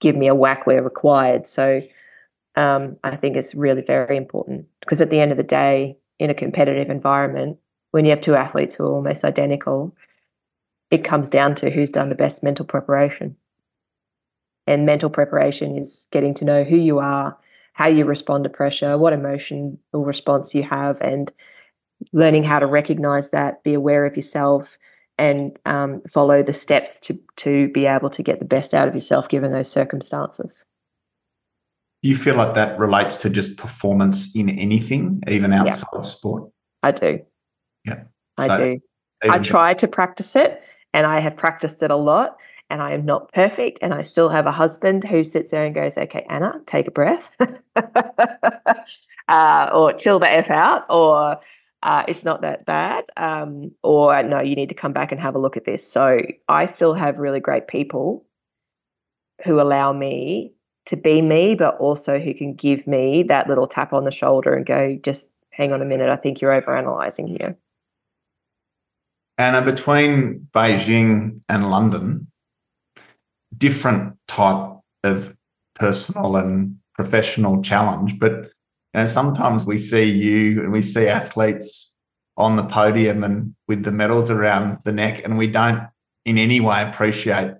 [0.00, 1.46] give me a whack where required.
[1.46, 1.82] So
[2.56, 6.30] um, I think it's really very important because at the end of the day, in
[6.30, 7.58] a competitive environment,
[7.90, 9.96] when you have two athletes who are almost identical,
[10.90, 13.36] it comes down to who's done the best mental preparation.
[14.66, 17.36] And mental preparation is getting to know who you are,
[17.72, 21.32] how you respond to pressure, what emotional response you have, and
[22.12, 24.78] learning how to recognize that, be aware of yourself,
[25.18, 28.94] and um, follow the steps to to be able to get the best out of
[28.94, 30.64] yourself given those circumstances.
[32.04, 36.00] You feel like that relates to just performance in anything, even outside yeah.
[36.02, 36.50] sport.
[36.82, 37.20] I do.
[37.84, 38.04] Yeah,
[38.36, 38.80] I so do.
[39.30, 42.36] I try to practice it, and I have practiced it a lot
[42.70, 43.78] and I am not perfect.
[43.82, 46.90] And I still have a husband who sits there and goes, okay, Anna, take a
[46.90, 47.36] breath
[49.28, 51.38] uh, or chill the F out or
[51.82, 55.34] uh, it's not that bad um, or no, you need to come back and have
[55.34, 55.86] a look at this.
[55.86, 58.24] So I still have really great people
[59.44, 60.54] who allow me
[60.86, 64.54] to be me, but also who can give me that little tap on the shoulder
[64.54, 66.10] and go, just hang on a minute.
[66.10, 67.56] I think you're overanalyzing here.
[69.38, 72.28] Anna, between Beijing and London,
[73.56, 75.34] different type of
[75.74, 78.18] personal and professional challenge.
[78.18, 81.94] But you know, sometimes we see you and we see athletes
[82.36, 85.82] on the podium and with the medals around the neck, and we don't
[86.24, 87.54] in any way appreciate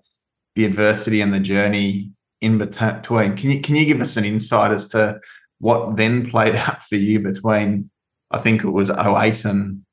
[0.55, 2.14] the adversity and the journey
[2.45, 3.37] in between.
[3.37, 5.19] Can you can you give us an insight as to
[5.59, 7.91] what then played out for you between
[8.31, 9.85] I think it was 08 and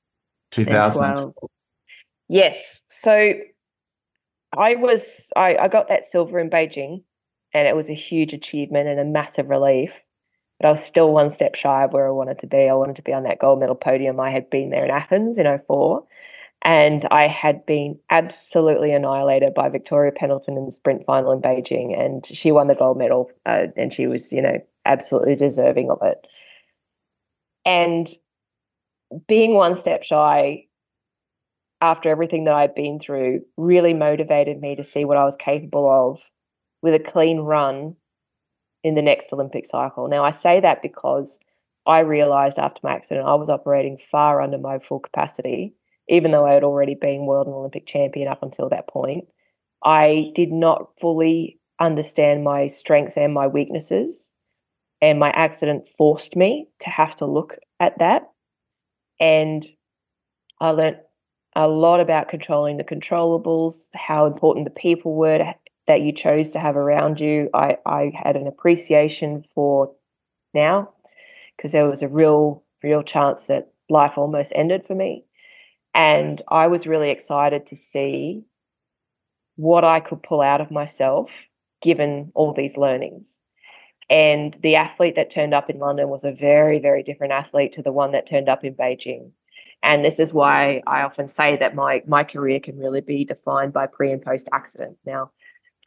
[0.52, 1.34] 2012?
[2.28, 2.82] Yes.
[2.90, 3.34] So
[4.58, 7.04] I was I, I got that silver in Beijing
[7.54, 9.92] and it was a huge achievement and a massive relief.
[10.60, 12.70] But I was still one step shy of where I wanted to be.
[12.70, 14.20] I wanted to be on that gold medal podium.
[14.20, 16.04] I had been there in Athens in 04
[16.62, 22.00] and I had been absolutely annihilated by Victoria Pendleton in the sprint final in Beijing,
[22.00, 26.00] and she won the gold medal, uh, and she was, you know, absolutely deserving of
[26.04, 26.28] it.
[27.66, 28.10] And
[29.28, 30.66] being one step shy
[31.82, 35.90] after everything that I'd been through, really motivated me to see what I was capable
[35.90, 36.22] of
[36.84, 37.96] with a clean run
[38.84, 40.08] in the next Olympic cycle.
[40.08, 41.40] Now, I say that because
[41.88, 45.74] I realized after my accident I was operating far under my full capacity,
[46.10, 49.26] even though I had already been world and Olympic champion up until that point.
[49.84, 54.32] I did not fully understand my strengths and my weaknesses.
[55.02, 58.30] And my accident forced me to have to look at that.
[59.20, 59.66] And
[60.60, 60.98] I learned
[61.56, 65.54] a lot about controlling the controllables, how important the people were
[65.88, 67.50] that you chose to have around you.
[67.54, 69.92] I, I had an appreciation for
[70.54, 70.92] now
[71.58, 75.26] because there was a real, real chance that life almost ended for me.
[75.94, 78.44] And I was really excited to see
[79.56, 81.30] what I could pull out of myself
[81.82, 83.38] given all these learnings.
[84.10, 87.82] And the athlete that turned up in London was a very, very different athlete to
[87.82, 89.32] the one that turned up in Beijing.
[89.84, 93.74] And this is why I often say that my my career can really be defined
[93.74, 94.98] by pre and post accident.
[95.06, 95.32] Now,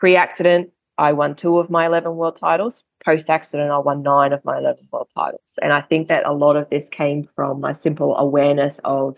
[0.00, 2.82] pre accident, I won two of my 11 world titles.
[3.04, 5.58] Post accident, I won nine of my 11 world titles.
[5.62, 9.16] And I think that a lot of this came from my simple awareness of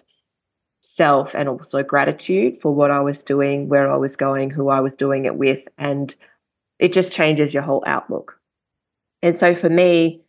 [0.87, 4.81] self and also gratitude for what I was doing, where I was going, who I
[4.81, 5.67] was doing it with.
[5.79, 6.15] And
[6.79, 8.39] it just changes your whole outlook.
[9.23, 10.23] And so for me,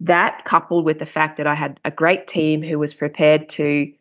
[0.00, 3.92] that coupled with the fact that I had a great team who was prepared to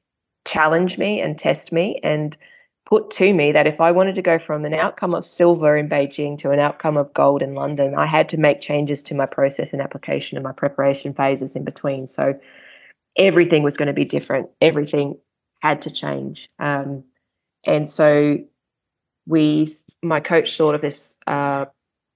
[0.46, 2.38] challenge me and test me and
[2.86, 5.90] put to me that if I wanted to go from an outcome of silver in
[5.90, 9.26] Beijing to an outcome of gold in London, I had to make changes to my
[9.26, 12.08] process and application and my preparation phases in between.
[12.08, 12.38] So
[13.18, 14.50] everything was going to be different.
[14.62, 15.18] Everything
[15.70, 16.50] had to change.
[16.60, 17.04] Um,
[17.66, 18.38] and so
[19.26, 19.68] we,
[20.04, 21.66] my coach thought of this uh,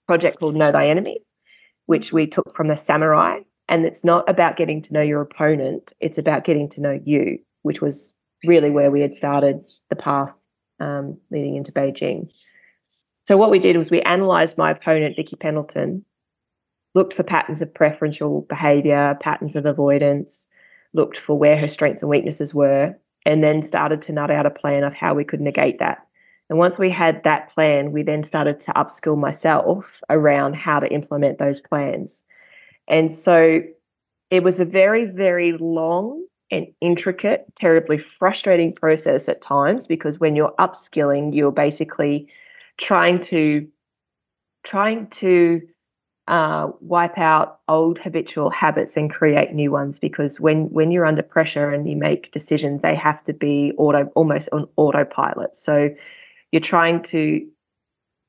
[0.07, 1.19] project called Know Thy Enemy,
[1.85, 3.39] which we took from the samurai
[3.69, 7.37] and it's not about getting to know your opponent, it's about getting to know you,
[7.61, 8.11] which was
[8.43, 10.33] really where we had started the path
[10.79, 12.29] um, leading into Beijing.
[13.27, 16.03] So, what we did was we analysed my opponent, Vicky Pendleton,
[16.95, 20.47] looked for patterns of preferential behaviour, patterns of avoidance,
[20.93, 22.97] looked for where her strengths and weaknesses were,
[23.30, 25.99] and then started to nut out a plan of how we could negate that.
[26.49, 30.91] And once we had that plan, we then started to upskill myself around how to
[30.91, 32.23] implement those plans.
[32.88, 33.61] And so
[34.32, 40.36] it was a very, very long and intricate, terribly frustrating process at times because when
[40.36, 42.27] you're upskilling, you're basically
[42.77, 43.67] trying to
[44.63, 45.61] trying to
[46.30, 51.23] uh, wipe out old habitual habits and create new ones because when when you're under
[51.23, 55.55] pressure and you make decisions they have to be auto almost on autopilot.
[55.55, 55.89] So
[56.51, 57.45] you're trying to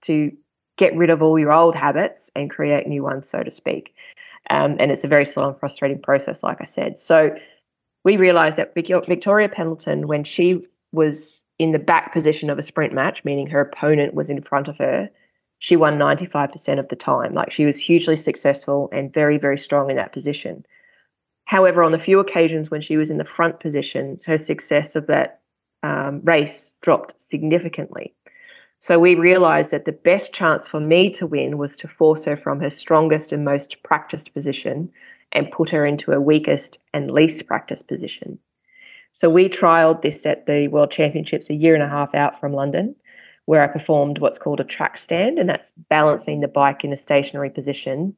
[0.02, 0.32] to
[0.78, 3.94] get rid of all your old habits and create new ones so to speak.
[4.48, 6.98] Um, and it's a very slow and frustrating process like i said.
[6.98, 7.36] So
[8.02, 12.94] we realized that victoria pendleton when she was in the back position of a sprint
[12.94, 15.10] match meaning her opponent was in front of her
[15.60, 17.34] she won 95% of the time.
[17.34, 20.64] Like she was hugely successful and very, very strong in that position.
[21.44, 25.06] However, on the few occasions when she was in the front position, her success of
[25.06, 25.40] that
[25.82, 28.14] um, race dropped significantly.
[28.80, 32.36] So we realized that the best chance for me to win was to force her
[32.38, 34.90] from her strongest and most practiced position
[35.32, 38.38] and put her into her weakest and least practiced position.
[39.12, 42.54] So we trialed this at the World Championships a year and a half out from
[42.54, 42.94] London
[43.50, 46.96] where I performed what's called a track stand, and that's balancing the bike in a
[46.96, 48.14] stationary position.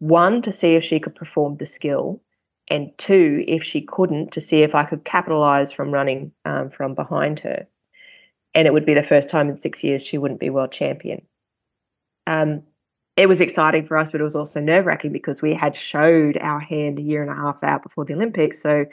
[0.00, 2.20] One, to see if she could perform the skill,
[2.66, 6.96] and two, if she couldn't, to see if I could capitalize from running um, from
[6.96, 7.68] behind her.
[8.56, 11.22] And it would be the first time in six years she wouldn't be world champion.
[12.26, 12.64] Um,
[13.16, 16.38] it was exciting for us, but it was also nerve wracking because we had showed
[16.38, 18.60] our hand a year and a half out before the Olympics.
[18.60, 18.86] So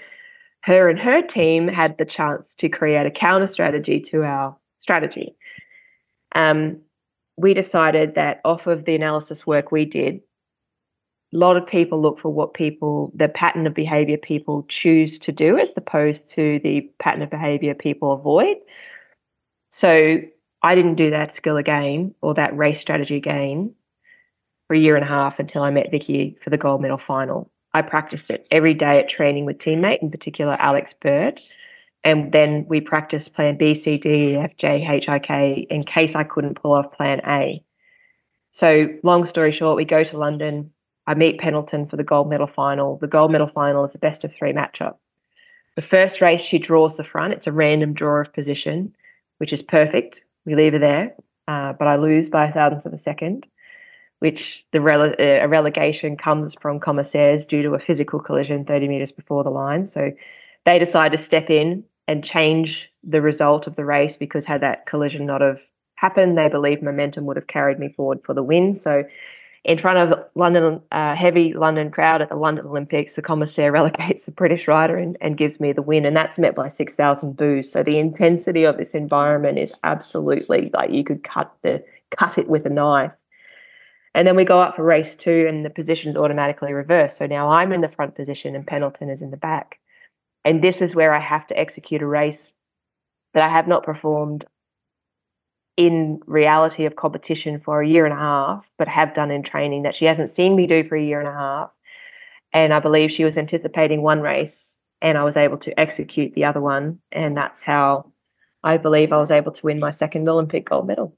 [0.62, 5.36] her and her team had the chance to create a counter strategy to our strategy
[6.36, 6.80] um,
[7.38, 10.22] we decided that off of the analysis work we did,
[11.34, 15.32] a lot of people look for what people, the pattern of behavior people choose to
[15.32, 18.58] do as opposed to the pattern of behavior people avoid.
[19.70, 20.18] So
[20.64, 23.74] I didn't do that skill again or that race strategy again
[24.68, 27.52] for a year and a half until I met Vicky for the gold medal final.
[27.74, 31.40] I practiced it every day at training with teammate, in particular Alex Bird.
[32.04, 35.84] And then we practiced plan B, C, D, E, F, J, H, I, K in
[35.84, 37.64] case I couldn't pull off plan A.
[38.52, 40.72] So, long story short, we go to London.
[41.08, 42.98] I meet Pendleton for the gold medal final.
[42.98, 44.96] The gold medal final is a best of three matchup.
[45.76, 47.34] The first race, she draws the front.
[47.34, 48.96] It's a random draw of position,
[49.38, 50.24] which is perfect.
[50.46, 51.16] We leave her there,
[51.48, 53.48] uh, but I lose by a thousandth of a second,
[54.20, 59.12] which the rele- uh, relegation comes from commissaires due to a physical collision 30 metres
[59.12, 59.88] before the line.
[59.88, 60.12] So
[60.66, 64.88] they decide to step in and change the result of the race because had that
[64.88, 65.62] collision not have
[65.94, 68.74] happened, they believe momentum would have carried me forward for the win.
[68.74, 69.04] So
[69.64, 74.26] in front of London, uh, heavy London crowd at the London Olympics, the commissaire relegates
[74.26, 77.38] the British rider and, and gives me the win, and that's met by six thousand
[77.38, 77.72] boos.
[77.72, 82.50] So the intensity of this environment is absolutely like you could cut the cut it
[82.50, 83.12] with a knife.
[84.16, 87.18] And then we go up for race two, and the position is automatically reversed.
[87.18, 89.78] So now I'm in the front position, and Pendleton is in the back.
[90.46, 92.54] And this is where I have to execute a race
[93.34, 94.46] that I have not performed
[95.78, 99.84] in reality of competition for a year and a half, but have done in training
[99.84, 101.72] that she hasn't seen me do for a year and a half.
[102.52, 106.46] And I believe she was anticipating one race and I was able to execute the
[106.46, 107.00] other one.
[107.12, 108.12] And that's how
[108.64, 111.16] I believe I was able to win my second Olympic gold medal.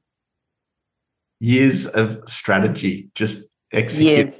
[1.40, 4.34] Years of strategy, just execute.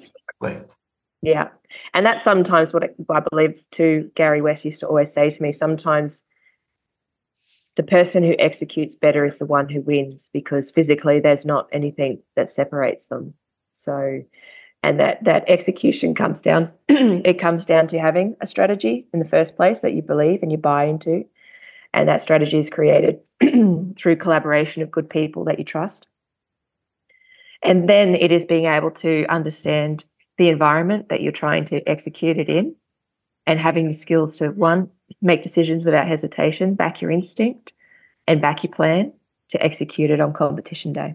[1.24, 1.50] Yeah.
[1.94, 5.52] And that's sometimes what I believe too, Gary West used to always say to me
[5.52, 6.24] sometimes
[7.78, 12.22] the person who executes better is the one who wins because physically there's not anything
[12.36, 13.34] that separates them.
[13.72, 14.22] So,
[14.84, 19.28] and that that execution comes down it comes down to having a strategy in the
[19.28, 21.24] first place that you believe and you buy into
[21.94, 23.20] and that strategy is created
[23.96, 26.08] through collaboration of good people that you trust
[27.64, 30.04] and then it is being able to understand
[30.42, 32.76] the environment that you're trying to execute it in
[33.46, 34.90] and having the skills to one
[35.22, 37.74] make decisions without hesitation back your instinct
[38.26, 39.14] and back your plan
[39.50, 41.14] to execute it on competition day.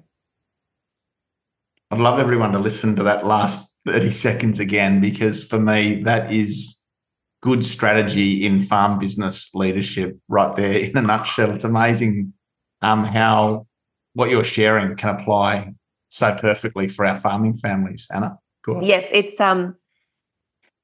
[1.91, 6.33] I'd love everyone to listen to that last 30 seconds again because for me that
[6.33, 6.85] is
[7.43, 11.51] good strategy in farm business leadership right there in a nutshell.
[11.51, 12.33] It's amazing
[12.81, 13.67] um, how
[14.15, 15.75] what you're sharing can apply
[16.11, 18.39] so perfectly for our farming families anna
[18.83, 19.77] Yes, it's um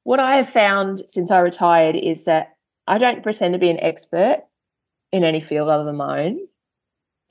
[0.05, 2.57] what I have found since I retired is that
[2.87, 4.43] I don't pretend to be an expert
[5.13, 6.39] in any field other than my own.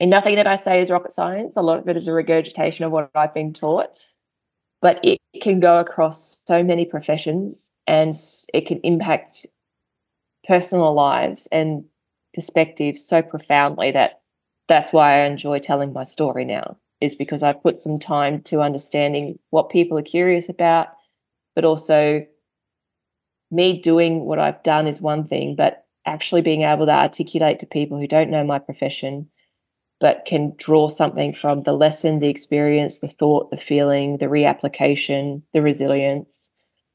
[0.00, 1.56] And nothing that I say is rocket science.
[1.56, 3.90] A lot of it is a regurgitation of what I've been taught.
[4.80, 8.14] But it can go across so many professions and
[8.52, 9.46] it can impact
[10.46, 11.84] personal lives and
[12.34, 14.22] perspectives so profoundly that
[14.68, 18.60] that's why I enjoy telling my story now, is because I've put some time to
[18.60, 20.88] understanding what people are curious about,
[21.54, 22.24] but also
[23.50, 27.66] me doing what I've done is one thing, but actually being able to articulate to
[27.66, 29.28] people who don't know my profession,
[30.00, 35.42] but can draw something from the lesson, the experience, the thought, the feeling, the reapplication,
[35.52, 36.50] the resilience,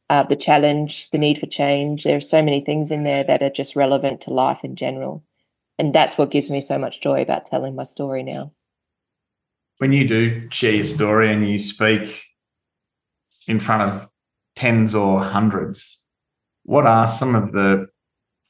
[0.10, 2.03] uh, the challenge, the need for change.
[2.03, 5.24] There are so many things in there that are just relevant to life in general.
[5.78, 8.51] And that's what gives me so much joy about telling my story now.
[9.80, 12.23] When you do share your story and you speak
[13.47, 14.09] in front of
[14.55, 16.03] tens or hundreds,
[16.63, 17.88] what are some of the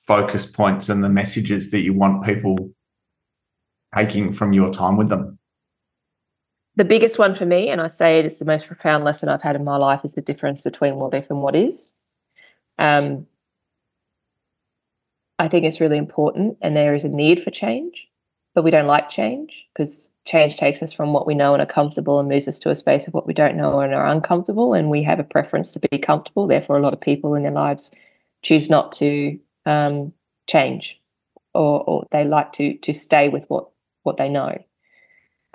[0.06, 2.72] focus points and the messages that you want people
[3.96, 5.38] taking from your time with them?
[6.78, 9.42] the biggest one for me, and I say it is the most profound lesson I've
[9.42, 11.92] had in my life, is the difference between what if and what is.
[12.78, 13.26] Um,
[15.40, 18.08] I think it's really important, and there is a need for change,
[18.58, 21.68] but we don't like change because change takes us from what we know and are
[21.68, 24.74] comfortable and moves us to a space of what we don't know and are uncomfortable.
[24.74, 26.48] And we have a preference to be comfortable.
[26.48, 27.92] Therefore, a lot of people in their lives
[28.42, 29.38] choose not to
[29.68, 30.12] um,
[30.48, 31.00] change,
[31.54, 33.70] or, or they like to to stay with what
[34.02, 34.58] what they know.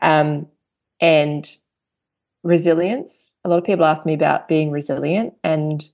[0.01, 0.47] Um,
[1.01, 1.57] and
[2.45, 3.35] resilience.
[3.45, 5.85] A lot of people ask me about being resilient and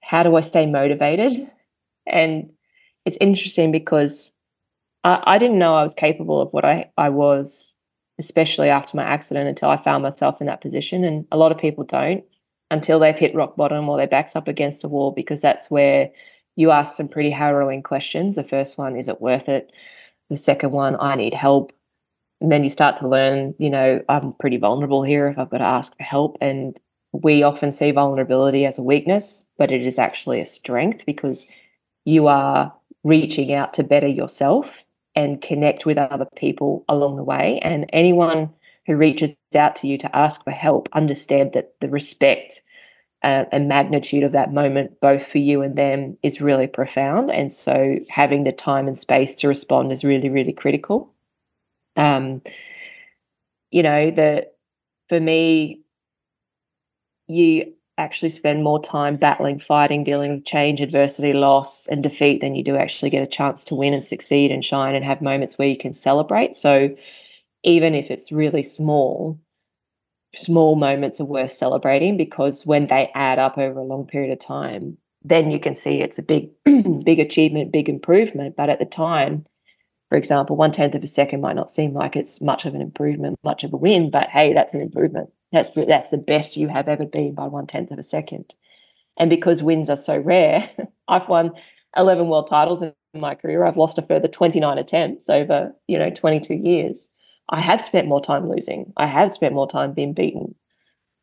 [0.00, 1.50] how do I stay motivated?
[2.04, 2.50] And
[3.04, 4.31] it's interesting because
[5.04, 7.76] I, I didn't know I was capable of what I, I was,
[8.18, 11.04] especially after my accident, until I found myself in that position.
[11.04, 12.24] And a lot of people don't
[12.70, 16.10] until they've hit rock bottom or their back's up against a wall, because that's where
[16.56, 18.36] you ask some pretty harrowing questions.
[18.36, 19.70] The first one, is it worth it?
[20.30, 21.72] The second one, I need help
[22.42, 25.58] and then you start to learn, you know, I'm pretty vulnerable here if I've got
[25.58, 26.36] to ask for help.
[26.40, 26.78] And
[27.12, 31.46] we often see vulnerability as a weakness, but it is actually a strength because
[32.04, 32.74] you are
[33.04, 34.82] reaching out to better yourself
[35.14, 37.58] and connect with other people along the way.
[37.62, 38.50] And anyone
[38.86, 42.62] who reaches out to you to ask for help, understand that the respect
[43.22, 47.30] uh, and magnitude of that moment, both for you and them, is really profound.
[47.30, 51.12] And so having the time and space to respond is really, really critical.
[51.96, 52.42] Um,
[53.70, 54.48] you know, the
[55.08, 55.82] for me,
[57.28, 62.54] you actually spend more time battling, fighting, dealing with change, adversity, loss, and defeat than
[62.54, 65.58] you do actually get a chance to win and succeed and shine and have moments
[65.58, 66.54] where you can celebrate.
[66.54, 66.94] So
[67.62, 69.38] even if it's really small,
[70.34, 74.38] small moments are worth celebrating because when they add up over a long period of
[74.38, 76.50] time, then you can see it's a big,
[77.04, 78.56] big achievement, big improvement.
[78.56, 79.44] But at the time,
[80.08, 82.80] for example, one tenth of a second might not seem like it's much of an
[82.80, 85.30] improvement, much of a win, but hey, that's an improvement.
[85.52, 88.54] That's the, that's the best you have ever been by one tenth of a second.
[89.18, 90.70] And because wins are so rare,
[91.08, 91.52] I've won
[91.96, 93.64] 11 world titles in my career.
[93.64, 97.10] I've lost a further 29 attempts over, you know, 22 years.
[97.50, 98.92] I have spent more time losing.
[98.96, 100.54] I have spent more time being beaten.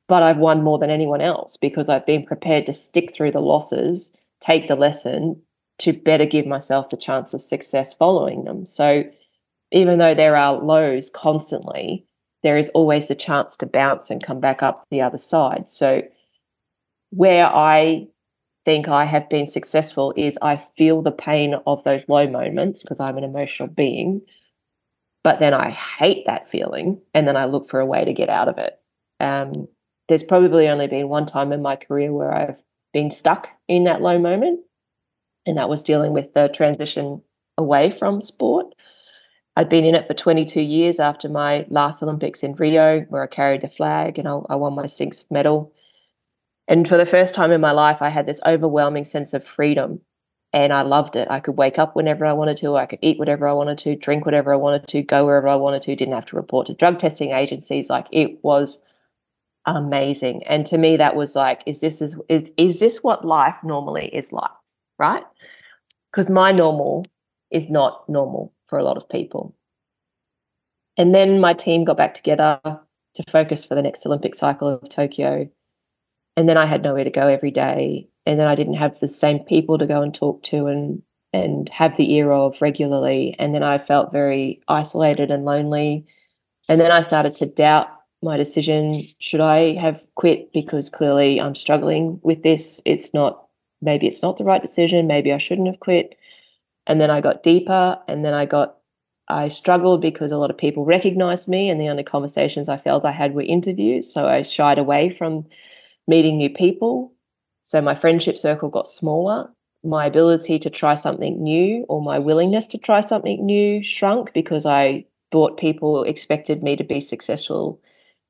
[0.08, 3.42] But I've won more than anyone else because I've been prepared to stick through the
[3.42, 4.12] losses,
[4.42, 5.42] take the lesson,
[5.80, 8.66] to better give myself the chance of success following them.
[8.66, 9.04] So
[9.72, 12.06] even though there are lows constantly,
[12.44, 15.70] there is always the chance to bounce and come back up the other side.
[15.70, 16.02] So
[17.12, 18.08] where I
[18.66, 23.00] think I have been successful is I feel the pain of those low moments because
[23.00, 24.22] I'm an emotional being,
[25.24, 28.30] but then I hate that feeling and then I look for a way to get
[28.30, 28.80] out of it.
[29.20, 29.68] Um,
[30.08, 32.62] there's probably only been one time in my career where I've
[32.94, 34.62] been stuck in that low moment
[35.46, 37.22] and that was dealing with the transition
[37.58, 38.74] away from sport.
[39.60, 43.28] I'd been in it for 22 years after my last Olympics in Rio, where I
[43.28, 45.74] carried the flag and I, I won my sixth medal.
[46.66, 50.00] And for the first time in my life, I had this overwhelming sense of freedom
[50.54, 51.28] and I loved it.
[51.30, 53.98] I could wake up whenever I wanted to, I could eat whatever I wanted to,
[53.98, 56.74] drink whatever I wanted to, go wherever I wanted to, didn't have to report to
[56.74, 57.90] drug testing agencies.
[57.90, 58.78] Like it was
[59.66, 60.44] amazing.
[60.44, 64.10] And to me, that was like, is this is is, is this what life normally
[64.14, 64.52] is like?
[64.98, 65.24] right?
[66.12, 67.06] Because my normal
[67.52, 69.56] is not normal for a lot of people.
[70.98, 74.90] And then my team got back together to focus for the next Olympic cycle of
[74.90, 75.50] Tokyo.
[76.38, 78.08] And then I had nowhere to go every day.
[78.26, 81.02] And then I didn't have the same people to go and talk to and
[81.32, 83.36] and have the ear of regularly.
[83.38, 86.06] And then I felt very isolated and lonely.
[86.68, 87.88] And then I started to doubt
[88.24, 89.08] my decision.
[89.20, 90.52] Should I have quit?
[90.54, 92.82] Because clearly I'm struggling with this.
[92.86, 93.46] It's not
[93.82, 95.08] maybe it's not the right decision.
[95.08, 96.16] Maybe I shouldn't have quit.
[96.90, 98.76] And then I got deeper and then I got,
[99.30, 103.06] I struggled because a lot of people recognized me and the only conversations I felt
[103.06, 104.12] I had were interviews.
[104.12, 105.46] So I shied away from
[106.08, 107.14] meeting new people.
[107.62, 109.50] So my friendship circle got smaller.
[109.84, 114.66] my ability to try something new or my willingness to try something new shrunk because
[114.66, 117.80] I thought people expected me to be successful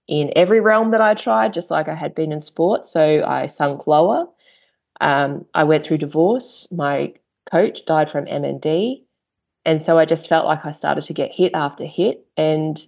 [0.07, 2.85] in every realm that I tried, just like I had been in sport.
[2.85, 4.27] So I sunk lower.
[5.01, 6.67] Um, I went through divorce.
[6.71, 7.13] My
[7.49, 9.03] coach died from MND.
[9.65, 12.83] And so I just felt like I started to get hit after hit, and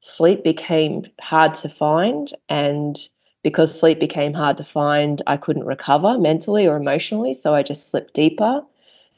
[0.00, 2.32] sleep became hard to find.
[2.48, 2.98] And
[3.42, 7.34] because sleep became hard to find, I couldn't recover mentally or emotionally.
[7.34, 8.62] So I just slipped deeper.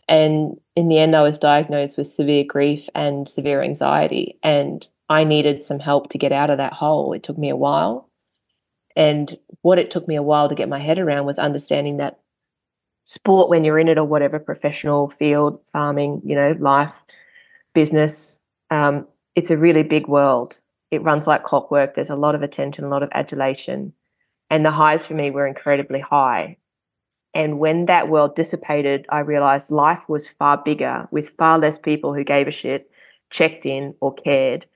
[0.09, 4.39] And in the end, I was diagnosed with severe grief and severe anxiety.
[4.43, 7.13] And I needed some help to get out of that hole.
[7.13, 8.09] It took me a while.
[8.97, 12.21] And what it took me a while to get my head around was understanding that
[13.05, 16.95] sport, when you're in it or whatever professional field, farming, you know, life,
[17.75, 18.39] business,
[18.71, 20.61] um, it's a really big world.
[20.91, 21.95] It runs like clockwork.
[21.95, 23.93] There's a lot of attention, a lot of adulation.
[24.51, 26.57] And the highs for me were incredibly high.
[27.35, 32.15] And when that world dissipated, I realized life was far bigger with far less people
[32.15, 32.91] who gave a shit,
[33.31, 34.67] checked in, or cared.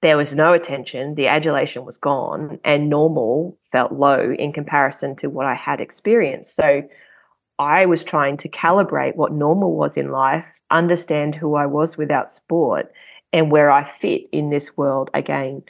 [0.00, 5.28] There was no attention, the adulation was gone, and normal felt low in comparison to
[5.28, 6.54] what I had experienced.
[6.54, 6.82] So
[7.58, 12.30] I was trying to calibrate what normal was in life, understand who I was without
[12.30, 12.92] sport,
[13.32, 15.62] and where I fit in this world again.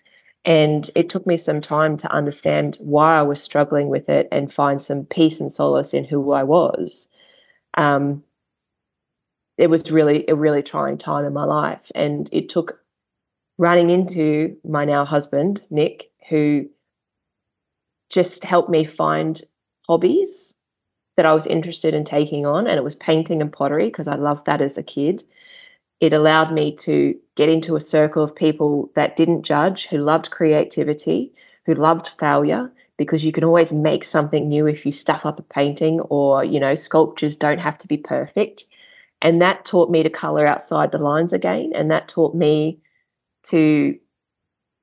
[0.44, 4.52] And it took me some time to understand why I was struggling with it and
[4.52, 7.08] find some peace and solace in who I was.
[7.76, 8.22] Um,
[9.56, 11.90] it was really a really trying time in my life.
[11.94, 12.78] And it took
[13.56, 16.68] running into my now husband, Nick, who
[18.08, 19.42] just helped me find
[19.86, 20.54] hobbies
[21.18, 22.66] that I was interested in taking on.
[22.66, 25.22] And it was painting and pottery because I loved that as a kid
[26.00, 30.30] it allowed me to get into a circle of people that didn't judge, who loved
[30.30, 31.32] creativity,
[31.66, 35.42] who loved failure, because you can always make something new if you stuff up a
[35.42, 38.64] painting or, you know, sculptures don't have to be perfect.
[39.20, 41.72] And that taught me to color outside the lines again.
[41.74, 42.78] And that taught me
[43.44, 43.96] to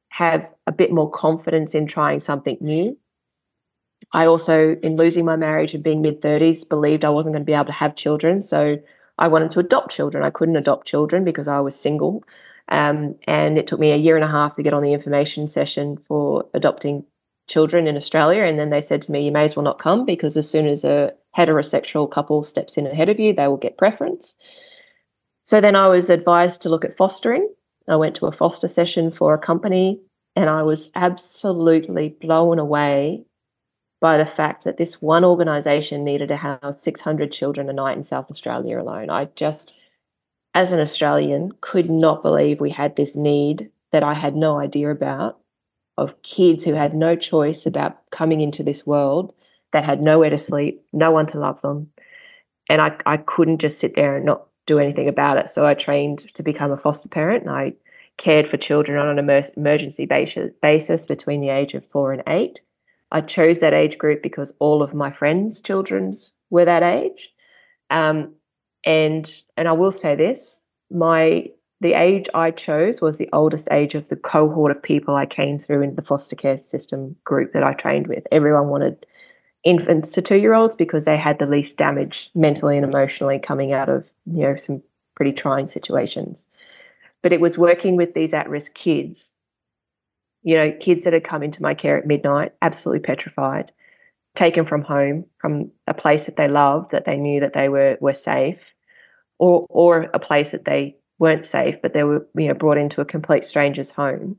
[0.10, 2.98] have a bit more confidence in trying something new.
[4.16, 7.46] I also, in losing my marriage and being mid 30s, believed I wasn't going to
[7.46, 8.42] be able to have children.
[8.42, 8.78] So
[9.20, 10.24] I wanted to adopt children.
[10.24, 12.24] I couldn't adopt children because I was single.
[12.70, 15.50] Um, and it took me a year and a half to get on the information
[15.50, 17.04] session for adopting
[17.50, 18.44] children in Australia.
[18.44, 20.66] And then they said to me, you may as well not come because as soon
[20.66, 24.34] as a heterosexual couple steps in ahead of you, they will get preference.
[25.42, 27.50] So then I was advised to look at fostering.
[27.90, 30.00] I went to a foster session for a company
[30.38, 33.26] and I was absolutely blown away
[34.06, 38.04] by the fact that this one organization needed to house 600 children a night in
[38.04, 39.10] South Australia alone.
[39.10, 39.74] I just,
[40.54, 44.92] as an Australian, could not believe we had this need that I had no idea
[44.92, 45.40] about
[45.98, 49.34] of kids who had no choice about coming into this world
[49.74, 51.90] that had nowhere to sleep, no one to love them.
[52.70, 55.50] And I, I couldn't just sit there and not do anything about it.
[55.50, 57.74] So I trained to become a foster parent and I
[58.18, 62.62] cared for children on an emergency basis between the age of four and eight.
[63.12, 67.34] I chose that age group because all of my friends' children's were that age.
[67.90, 68.34] Um,
[68.86, 71.50] and and I will say this, my
[71.82, 75.60] the age I chose was the oldest age of the cohort of people I came
[75.60, 78.26] through in the foster care system group that I trained with.
[78.32, 79.06] Everyone wanted
[79.64, 83.74] infants to two year olds because they had the least damage mentally and emotionally coming
[83.74, 84.82] out of you know some
[85.16, 86.48] pretty trying situations.
[87.22, 89.34] But it was working with these at risk kids
[90.46, 93.72] you know, kids that had come into my care at midnight, absolutely petrified,
[94.36, 97.98] taken from home, from a place that they loved, that they knew that they were
[98.00, 98.76] were safe,
[99.40, 103.02] or or a place that they weren't safe, but they were you know brought into
[103.02, 104.38] a complete stranger's home.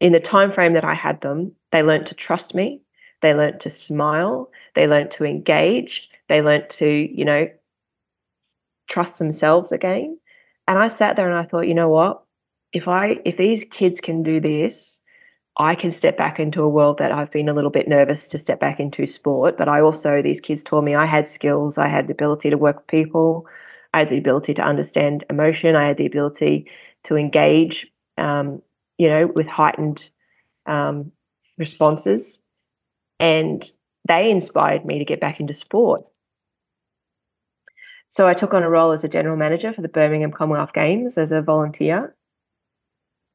[0.00, 2.82] In the time frame that I had them, they learnt to trust me.
[3.22, 4.50] They learnt to smile.
[4.74, 6.10] They learnt to engage.
[6.28, 7.48] They learnt to you know
[8.90, 10.18] trust themselves again.
[10.68, 12.22] And I sat there and I thought, you know what?
[12.72, 15.00] If I if these kids can do this,
[15.56, 18.38] I can step back into a world that I've been a little bit nervous to
[18.38, 19.56] step back into sport.
[19.58, 22.58] But I also these kids taught me I had skills, I had the ability to
[22.58, 23.46] work with people,
[23.92, 26.66] I had the ability to understand emotion, I had the ability
[27.04, 27.86] to engage,
[28.18, 28.62] um,
[28.98, 30.08] you know, with heightened
[30.66, 31.12] um,
[31.58, 32.40] responses,
[33.18, 33.70] and
[34.06, 36.04] they inspired me to get back into sport.
[38.08, 41.16] So I took on a role as a general manager for the Birmingham Commonwealth Games
[41.16, 42.14] as a volunteer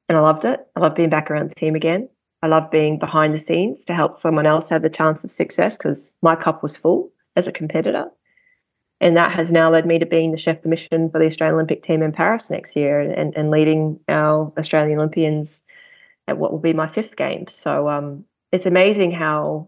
[0.08, 0.60] and I loved it.
[0.76, 2.10] I love being back around the team again.
[2.42, 5.78] I love being behind the scenes to help someone else have the chance of success
[5.78, 8.06] because my cup was full as a competitor.
[9.02, 11.56] And that has now led me to being the chef de mission for the Australian
[11.56, 15.64] Olympic team in Paris next year and, and leading our Australian Olympians
[16.28, 17.46] at what will be my fifth game.
[17.50, 19.68] So um, it's amazing how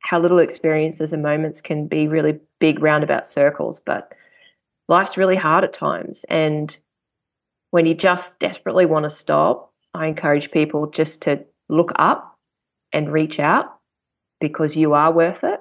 [0.00, 4.12] how little experiences and moments can be really big roundabout circles, but
[4.88, 6.24] life's really hard at times.
[6.28, 6.76] And
[7.72, 12.38] when you just desperately want to stop, I encourage people just to look up
[12.92, 13.78] and reach out
[14.40, 15.58] because you are worth it.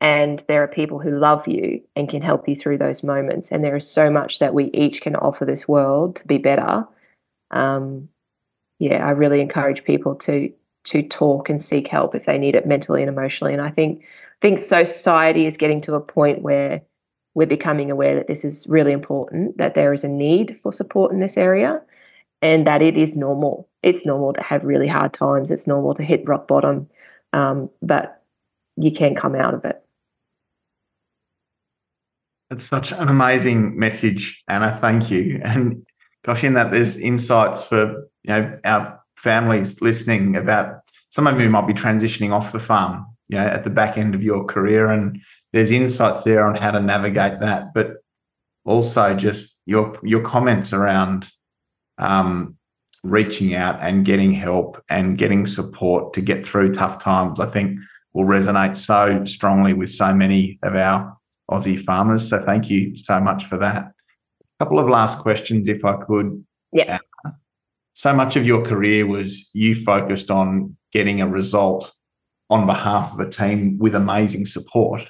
[0.00, 3.48] And there are people who love you and can help you through those moments.
[3.52, 6.84] And there is so much that we each can offer this world to be better.
[7.52, 8.08] Um,
[8.80, 10.52] yeah, I really encourage people to
[10.82, 13.52] to talk and seek help if they need it mentally and emotionally.
[13.52, 16.82] And I think I think society is getting to a point where
[17.34, 21.12] we're becoming aware that this is really important, that there is a need for support
[21.12, 21.80] in this area,
[22.42, 23.68] and that it is normal.
[23.82, 25.50] It's normal to have really hard times.
[25.50, 26.88] It's normal to hit rock bottom,
[27.32, 28.22] um, but
[28.76, 29.82] you can come out of it.
[32.50, 34.76] It's such an amazing message, Anna.
[34.80, 35.40] Thank you.
[35.44, 35.86] And
[36.24, 41.48] gosh, in that there's insights for you know our families listening about some of you
[41.48, 44.88] might be transitioning off the farm, you know, at the back end of your career,
[44.88, 45.22] and
[45.52, 47.74] there's insights there on how to navigate that.
[47.74, 47.96] But
[48.64, 51.28] also just your your comments around
[51.98, 52.56] um,
[53.02, 57.40] reaching out and getting help and getting support to get through tough times.
[57.40, 57.80] I think
[58.12, 61.16] will resonate so strongly with so many of our
[61.50, 62.28] Aussie farmers.
[62.28, 63.84] So thank you so much for that.
[63.84, 66.44] A couple of last questions, if I could.
[66.72, 66.98] Yeah.
[67.94, 71.92] So much of your career was you focused on getting a result
[72.48, 75.08] on behalf of a team with amazing support.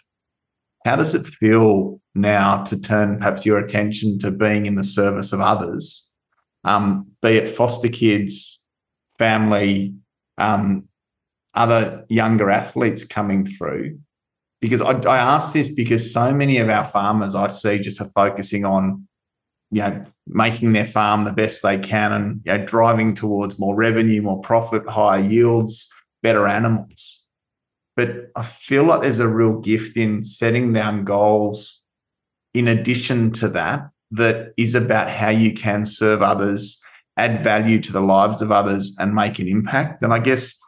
[0.85, 5.33] How does it feel now to turn perhaps your attention to being in the service
[5.33, 6.11] of others,
[6.65, 8.63] um, be it foster kids,
[9.19, 9.95] family,
[10.39, 10.89] um,
[11.55, 13.99] other younger athletes coming through?
[14.61, 18.09] because I, I ask this because so many of our farmers I see just are
[18.09, 19.07] focusing on,
[19.71, 23.75] you know, making their farm the best they can and you know, driving towards more
[23.75, 25.91] revenue, more profit, higher yields,
[26.23, 27.20] better animals.
[28.01, 31.83] But I feel like there's a real gift in setting down goals
[32.55, 36.81] in addition to that, that is about how you can serve others,
[37.19, 40.03] add value to the lives of others, and make an impact.
[40.03, 40.59] And I guess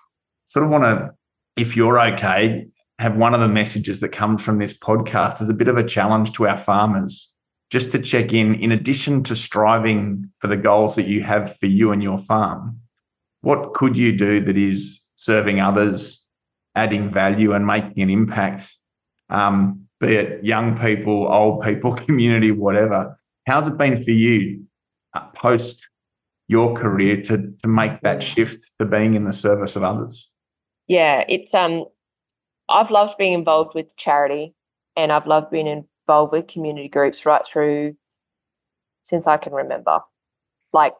[0.45, 1.15] sort of want to,
[1.57, 2.67] if you're okay,
[2.99, 5.89] have one of the messages that comes from this podcast as a bit of a
[5.89, 7.35] challenge to our farmers,
[7.71, 11.65] just to check in, in addition to striving for the goals that you have for
[11.65, 12.79] you and your farm,
[13.41, 16.22] what could you do that is serving others,
[16.75, 18.75] adding value, and making an impact?
[19.31, 23.17] Um, be it young people, old people, community, whatever.
[23.47, 24.65] How's it been for you
[25.15, 25.89] uh, post
[26.49, 30.31] your career to to make that shift to being in the service of others?
[30.87, 31.85] Yeah, it's um
[32.69, 34.55] I've loved being involved with charity
[34.97, 37.97] and I've loved being involved with community groups right through
[39.03, 40.01] since I can remember.
[40.73, 40.95] Like,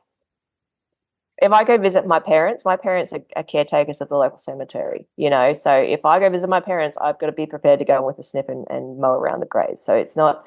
[1.43, 5.07] if I go visit my parents, my parents are, are, caretakers of the local cemetery,
[5.17, 5.53] you know.
[5.53, 8.19] So if I go visit my parents, I've got to be prepared to go with
[8.19, 9.83] a snip and, and mow around the graves.
[9.83, 10.45] So it's not,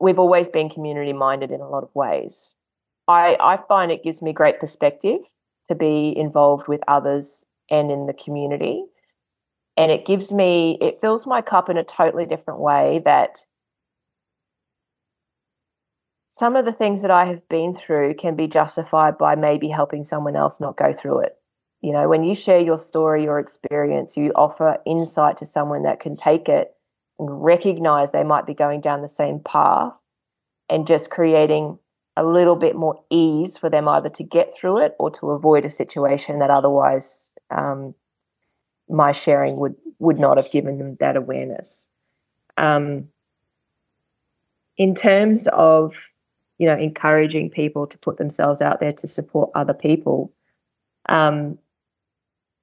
[0.00, 2.54] we've always been community minded in a lot of ways.
[3.08, 5.20] I, I find it gives me great perspective
[5.68, 8.84] to be involved with others and in the community
[9.76, 13.44] and it gives me it fills my cup in a totally different way that
[16.34, 20.02] some of the things that I have been through can be justified by maybe helping
[20.02, 21.36] someone else not go through it.
[21.82, 26.00] You know, when you share your story, your experience, you offer insight to someone that
[26.00, 26.74] can take it
[27.18, 29.92] and recognize they might be going down the same path
[30.70, 31.78] and just creating
[32.16, 35.66] a little bit more ease for them either to get through it or to avoid
[35.66, 37.94] a situation that otherwise um,
[38.88, 41.90] my sharing would would not have given them that awareness.
[42.56, 43.08] Um,
[44.78, 46.11] in terms of
[46.62, 50.32] you know encouraging people to put themselves out there to support other people,
[51.08, 51.58] um,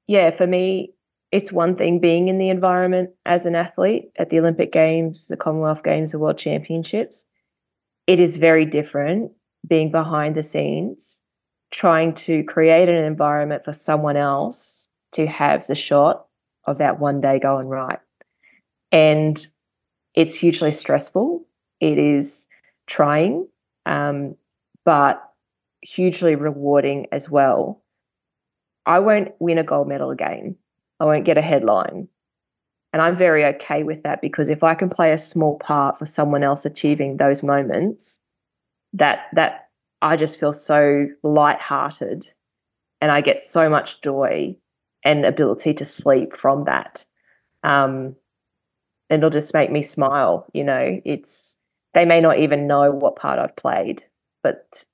[0.07, 0.93] yeah, for me,
[1.34, 5.38] it's one thing being in the environment as an athlete at the Olympic Games, the
[5.38, 7.26] Commonwealth Games, the World Championships.
[8.07, 9.34] It is very different
[9.67, 11.21] being behind the scenes,
[11.71, 16.26] trying to create an environment for someone else to have the shot
[16.65, 17.99] of that one day going right.
[18.91, 19.45] And
[20.15, 21.45] it's hugely stressful.
[21.80, 22.47] It is
[22.88, 23.47] trying,
[23.89, 24.35] um,
[24.85, 25.21] but
[25.81, 27.81] hugely rewarding as well.
[28.85, 30.55] I won't win a gold medal again.
[30.99, 32.07] I won't get a headline.
[32.93, 36.05] And I'm very okay with that because if I can play a small part for
[36.05, 38.19] someone else achieving those moments,
[38.93, 39.69] that that
[40.01, 42.27] I just feel so light-hearted
[43.01, 44.55] and I get so much joy
[45.03, 47.05] and ability to sleep from that.
[47.63, 48.15] Um,
[49.09, 50.47] it'll just make me smile.
[50.53, 51.55] You know, it's
[51.93, 54.03] they may not even know what part I've played,
[54.43, 54.85] but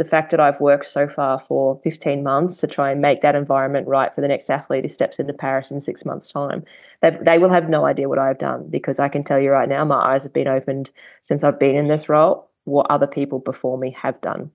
[0.00, 3.34] the fact that I've worked so far for 15 months to try and make that
[3.34, 6.64] environment right for the next athlete who steps into Paris in six months' time,
[7.02, 9.68] they, they will have no idea what I've done because I can tell you right
[9.68, 10.90] now, my eyes have been opened
[11.20, 14.50] since I've been in this role, what other people before me have done.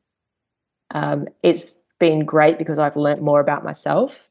[0.96, 4.28] Um, it's been great because I've learned more about myself,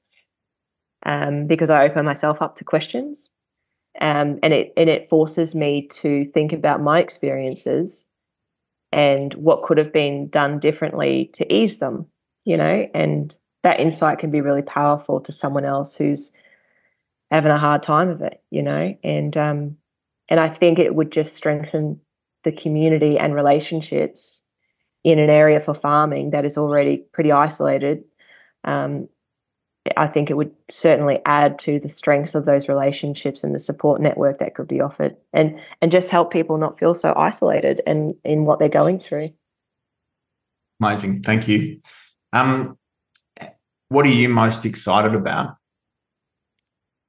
[1.06, 3.30] um, because I open myself up to questions.
[4.00, 8.08] Um, and it and it forces me to think about my experiences
[8.92, 12.06] and what could have been done differently to ease them,
[12.44, 16.30] you know, and that insight can be really powerful to someone else who's
[17.30, 19.76] having a hard time of it, you know, and um,
[20.28, 22.00] and I think it would just strengthen
[22.44, 24.42] the community and relationships
[25.02, 28.04] in an area for farming that is already pretty isolated.
[28.64, 29.08] Um,
[29.96, 34.00] I think it would certainly add to the strength of those relationships and the support
[34.00, 38.14] network that could be offered, and and just help people not feel so isolated and
[38.24, 39.30] in what they're going through.
[40.80, 41.80] Amazing, thank you.
[42.32, 42.78] Um,
[43.90, 45.56] what are you most excited about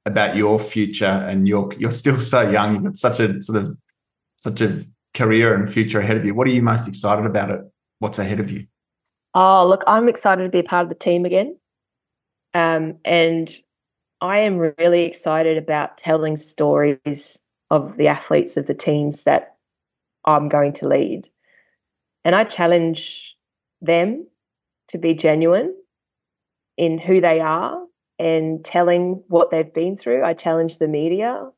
[0.04, 1.06] about your future?
[1.06, 2.74] And you're you're still so young.
[2.74, 3.76] You've got such a sort of
[4.36, 4.84] such a
[5.14, 6.34] career and future ahead of you.
[6.34, 7.50] What are you most excited about?
[7.50, 7.60] It
[7.98, 8.66] what's ahead of you?
[9.34, 11.58] Oh, look, I'm excited to be a part of the team again.
[12.56, 13.54] Um, and
[14.22, 17.38] I am really excited about telling stories
[17.70, 19.56] of the athletes of the teams that
[20.24, 21.28] I'm going to lead.
[22.24, 23.36] And I challenge
[23.82, 24.26] them
[24.88, 25.74] to be genuine
[26.78, 27.78] in who they are
[28.18, 30.24] and telling what they've been through.
[30.24, 31.50] I challenge the media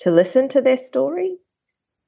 [0.00, 1.38] to listen to their story.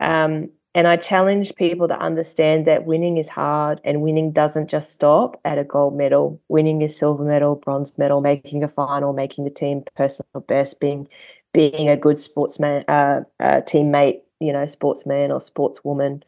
[0.01, 4.93] Um, and I challenge people to understand that winning is hard and winning doesn't just
[4.93, 6.41] stop at a gold medal.
[6.47, 11.09] Winning is silver medal, bronze medal, making a final, making the team personal best, being
[11.53, 16.23] being a good sportsman, uh, uh, teammate, you know, sportsman or sportswoman,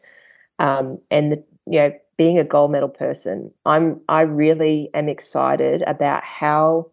[0.59, 3.53] um, and the you know being a gold medal person.
[3.65, 6.91] I'm I really am excited about how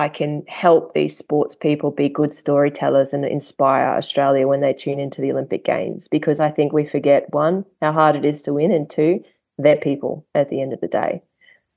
[0.00, 4.98] I can help these sports people be good storytellers and inspire Australia when they tune
[4.98, 8.54] into the Olympic Games because I think we forget one, how hard it is to
[8.54, 9.22] win, and two,
[9.58, 11.20] they're people at the end of the day,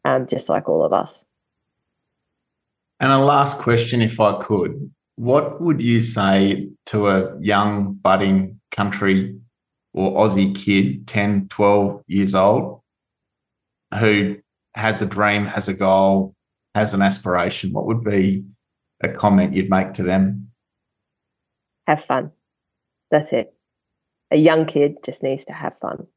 [0.05, 1.25] um, just like all of us.
[3.01, 4.89] And a last question, if I could.
[5.17, 9.37] What would you say to a young, budding country
[9.91, 12.79] or Aussie kid, 10, 12 years old,
[13.99, 14.37] who
[14.75, 16.32] has a dream, has a goal,
[16.75, 18.45] has an aspiration, what would be
[19.01, 20.49] a comment you'd make to them?
[21.87, 22.31] Have fun.
[23.11, 23.53] That's it.
[24.31, 26.07] A young kid just needs to have fun.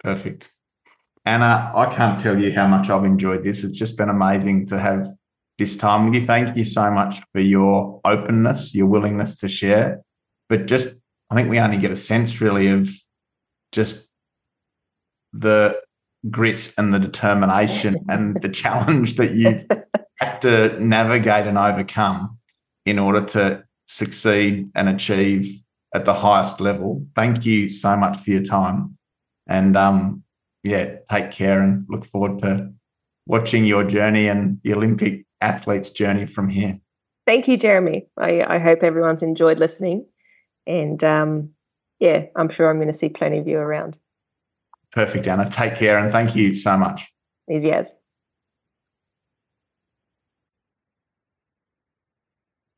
[0.00, 0.50] Perfect.
[1.24, 3.62] Anna, I can't tell you how much I've enjoyed this.
[3.62, 5.08] It's just been amazing to have
[5.58, 6.26] this time with you.
[6.26, 10.02] Thank you so much for your openness, your willingness to share.
[10.48, 11.00] But just,
[11.30, 12.90] I think we only get a sense really of
[13.70, 14.10] just
[15.32, 15.80] the
[16.30, 19.66] grit and the determination and the challenge that you've
[20.16, 22.38] had to navigate and overcome
[22.86, 25.60] in order to succeed and achieve
[25.94, 27.06] at the highest level.
[27.14, 28.96] Thank you so much for your time.
[29.46, 30.22] And um,
[30.62, 32.72] yeah, take care and look forward to
[33.26, 36.78] watching your journey and the Olympic athletes' journey from here.
[37.26, 38.06] Thank you, Jeremy.
[38.18, 40.06] I, I hope everyone's enjoyed listening.
[40.66, 41.50] And um,
[42.00, 43.98] yeah, I'm sure I'm going to see plenty of you around.
[44.92, 45.48] Perfect, Anna.
[45.48, 47.10] Take care and thank you so much.
[47.50, 47.94] Easy as.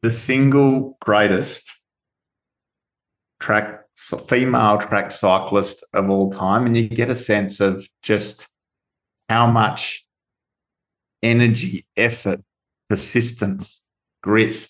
[0.03, 1.73] The single greatest
[3.41, 3.81] track
[4.28, 8.49] female track cyclist of all time, and you get a sense of just
[9.28, 10.05] how much
[11.23, 12.41] energy, effort,
[12.89, 13.82] persistence,
[14.23, 14.69] grit,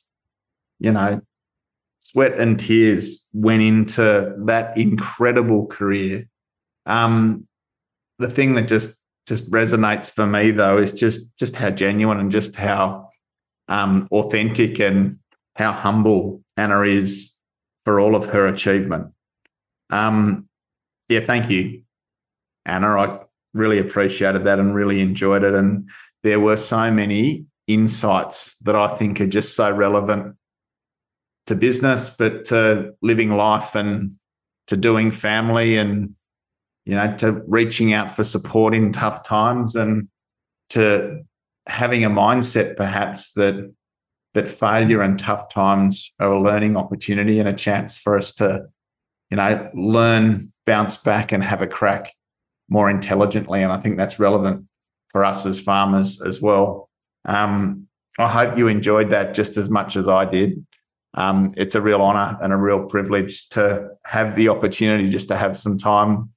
[0.78, 1.20] you know,
[1.98, 6.28] sweat and tears went into that incredible career
[6.86, 7.46] um,
[8.18, 12.30] the thing that just just resonates for me though is just just how genuine and
[12.30, 13.08] just how
[13.68, 15.18] um, authentic and
[15.56, 17.34] how humble Anna is
[17.84, 19.12] for all of her achievement.
[19.90, 20.48] Um,
[21.08, 21.82] yeah, thank you,
[22.66, 22.98] Anna.
[22.98, 23.20] I
[23.52, 25.54] really appreciated that and really enjoyed it.
[25.54, 25.88] And
[26.22, 30.36] there were so many insights that I think are just so relevant
[31.46, 34.12] to business, but to living life and
[34.66, 36.14] to doing family and
[36.84, 40.08] you know, to reaching out for support in tough times and
[40.70, 41.22] to
[41.66, 43.72] having a mindset perhaps that
[44.34, 48.64] that failure and tough times are a learning opportunity and a chance for us to,
[49.30, 52.12] you know, learn, bounce back and have a crack
[52.68, 53.62] more intelligently.
[53.62, 54.66] And I think that's relevant
[55.10, 56.90] for us as farmers as well.
[57.24, 57.86] Um,
[58.18, 60.66] I hope you enjoyed that just as much as I did.
[61.14, 65.36] Um, it's a real honor and a real privilege to have the opportunity just to
[65.36, 66.33] have some time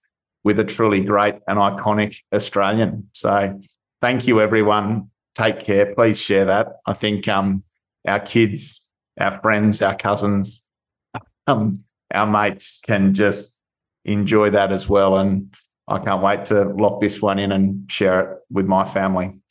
[0.47, 3.09] with a truly great and iconic Australian.
[3.11, 3.59] So
[3.99, 5.11] thank you, everyone.
[5.35, 5.93] Take care.
[5.93, 6.67] Please share that.
[6.85, 7.63] I think um,
[8.07, 8.79] our kids,
[9.19, 10.63] our friends, our cousins,
[11.47, 11.83] um,
[12.13, 13.57] our mates can just
[14.05, 15.17] enjoy that as well.
[15.17, 15.53] And
[15.85, 19.41] I can't wait to lock this one in and share it with my family.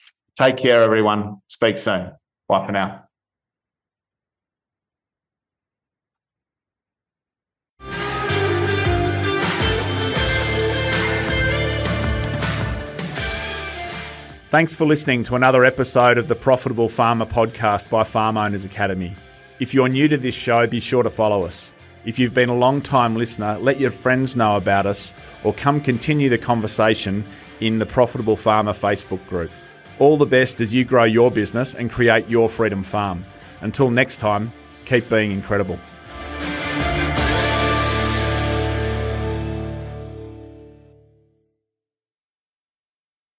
[0.41, 1.43] Take care, everyone.
[1.49, 2.11] Speak soon.
[2.49, 3.06] Bye for now.
[14.49, 19.17] Thanks for listening to another episode of the Profitable Farmer podcast by Farm Owners Academy.
[19.59, 21.73] If you're new to this show, be sure to follow us.
[22.05, 25.81] If you've been a long time listener, let your friends know about us or come
[25.81, 27.25] continue the conversation
[27.59, 29.51] in the Profitable Farmer Facebook group.
[29.99, 33.25] All the best as you grow your business and create your freedom farm.
[33.63, 34.53] Until next time,
[34.85, 35.81] keep being incredible.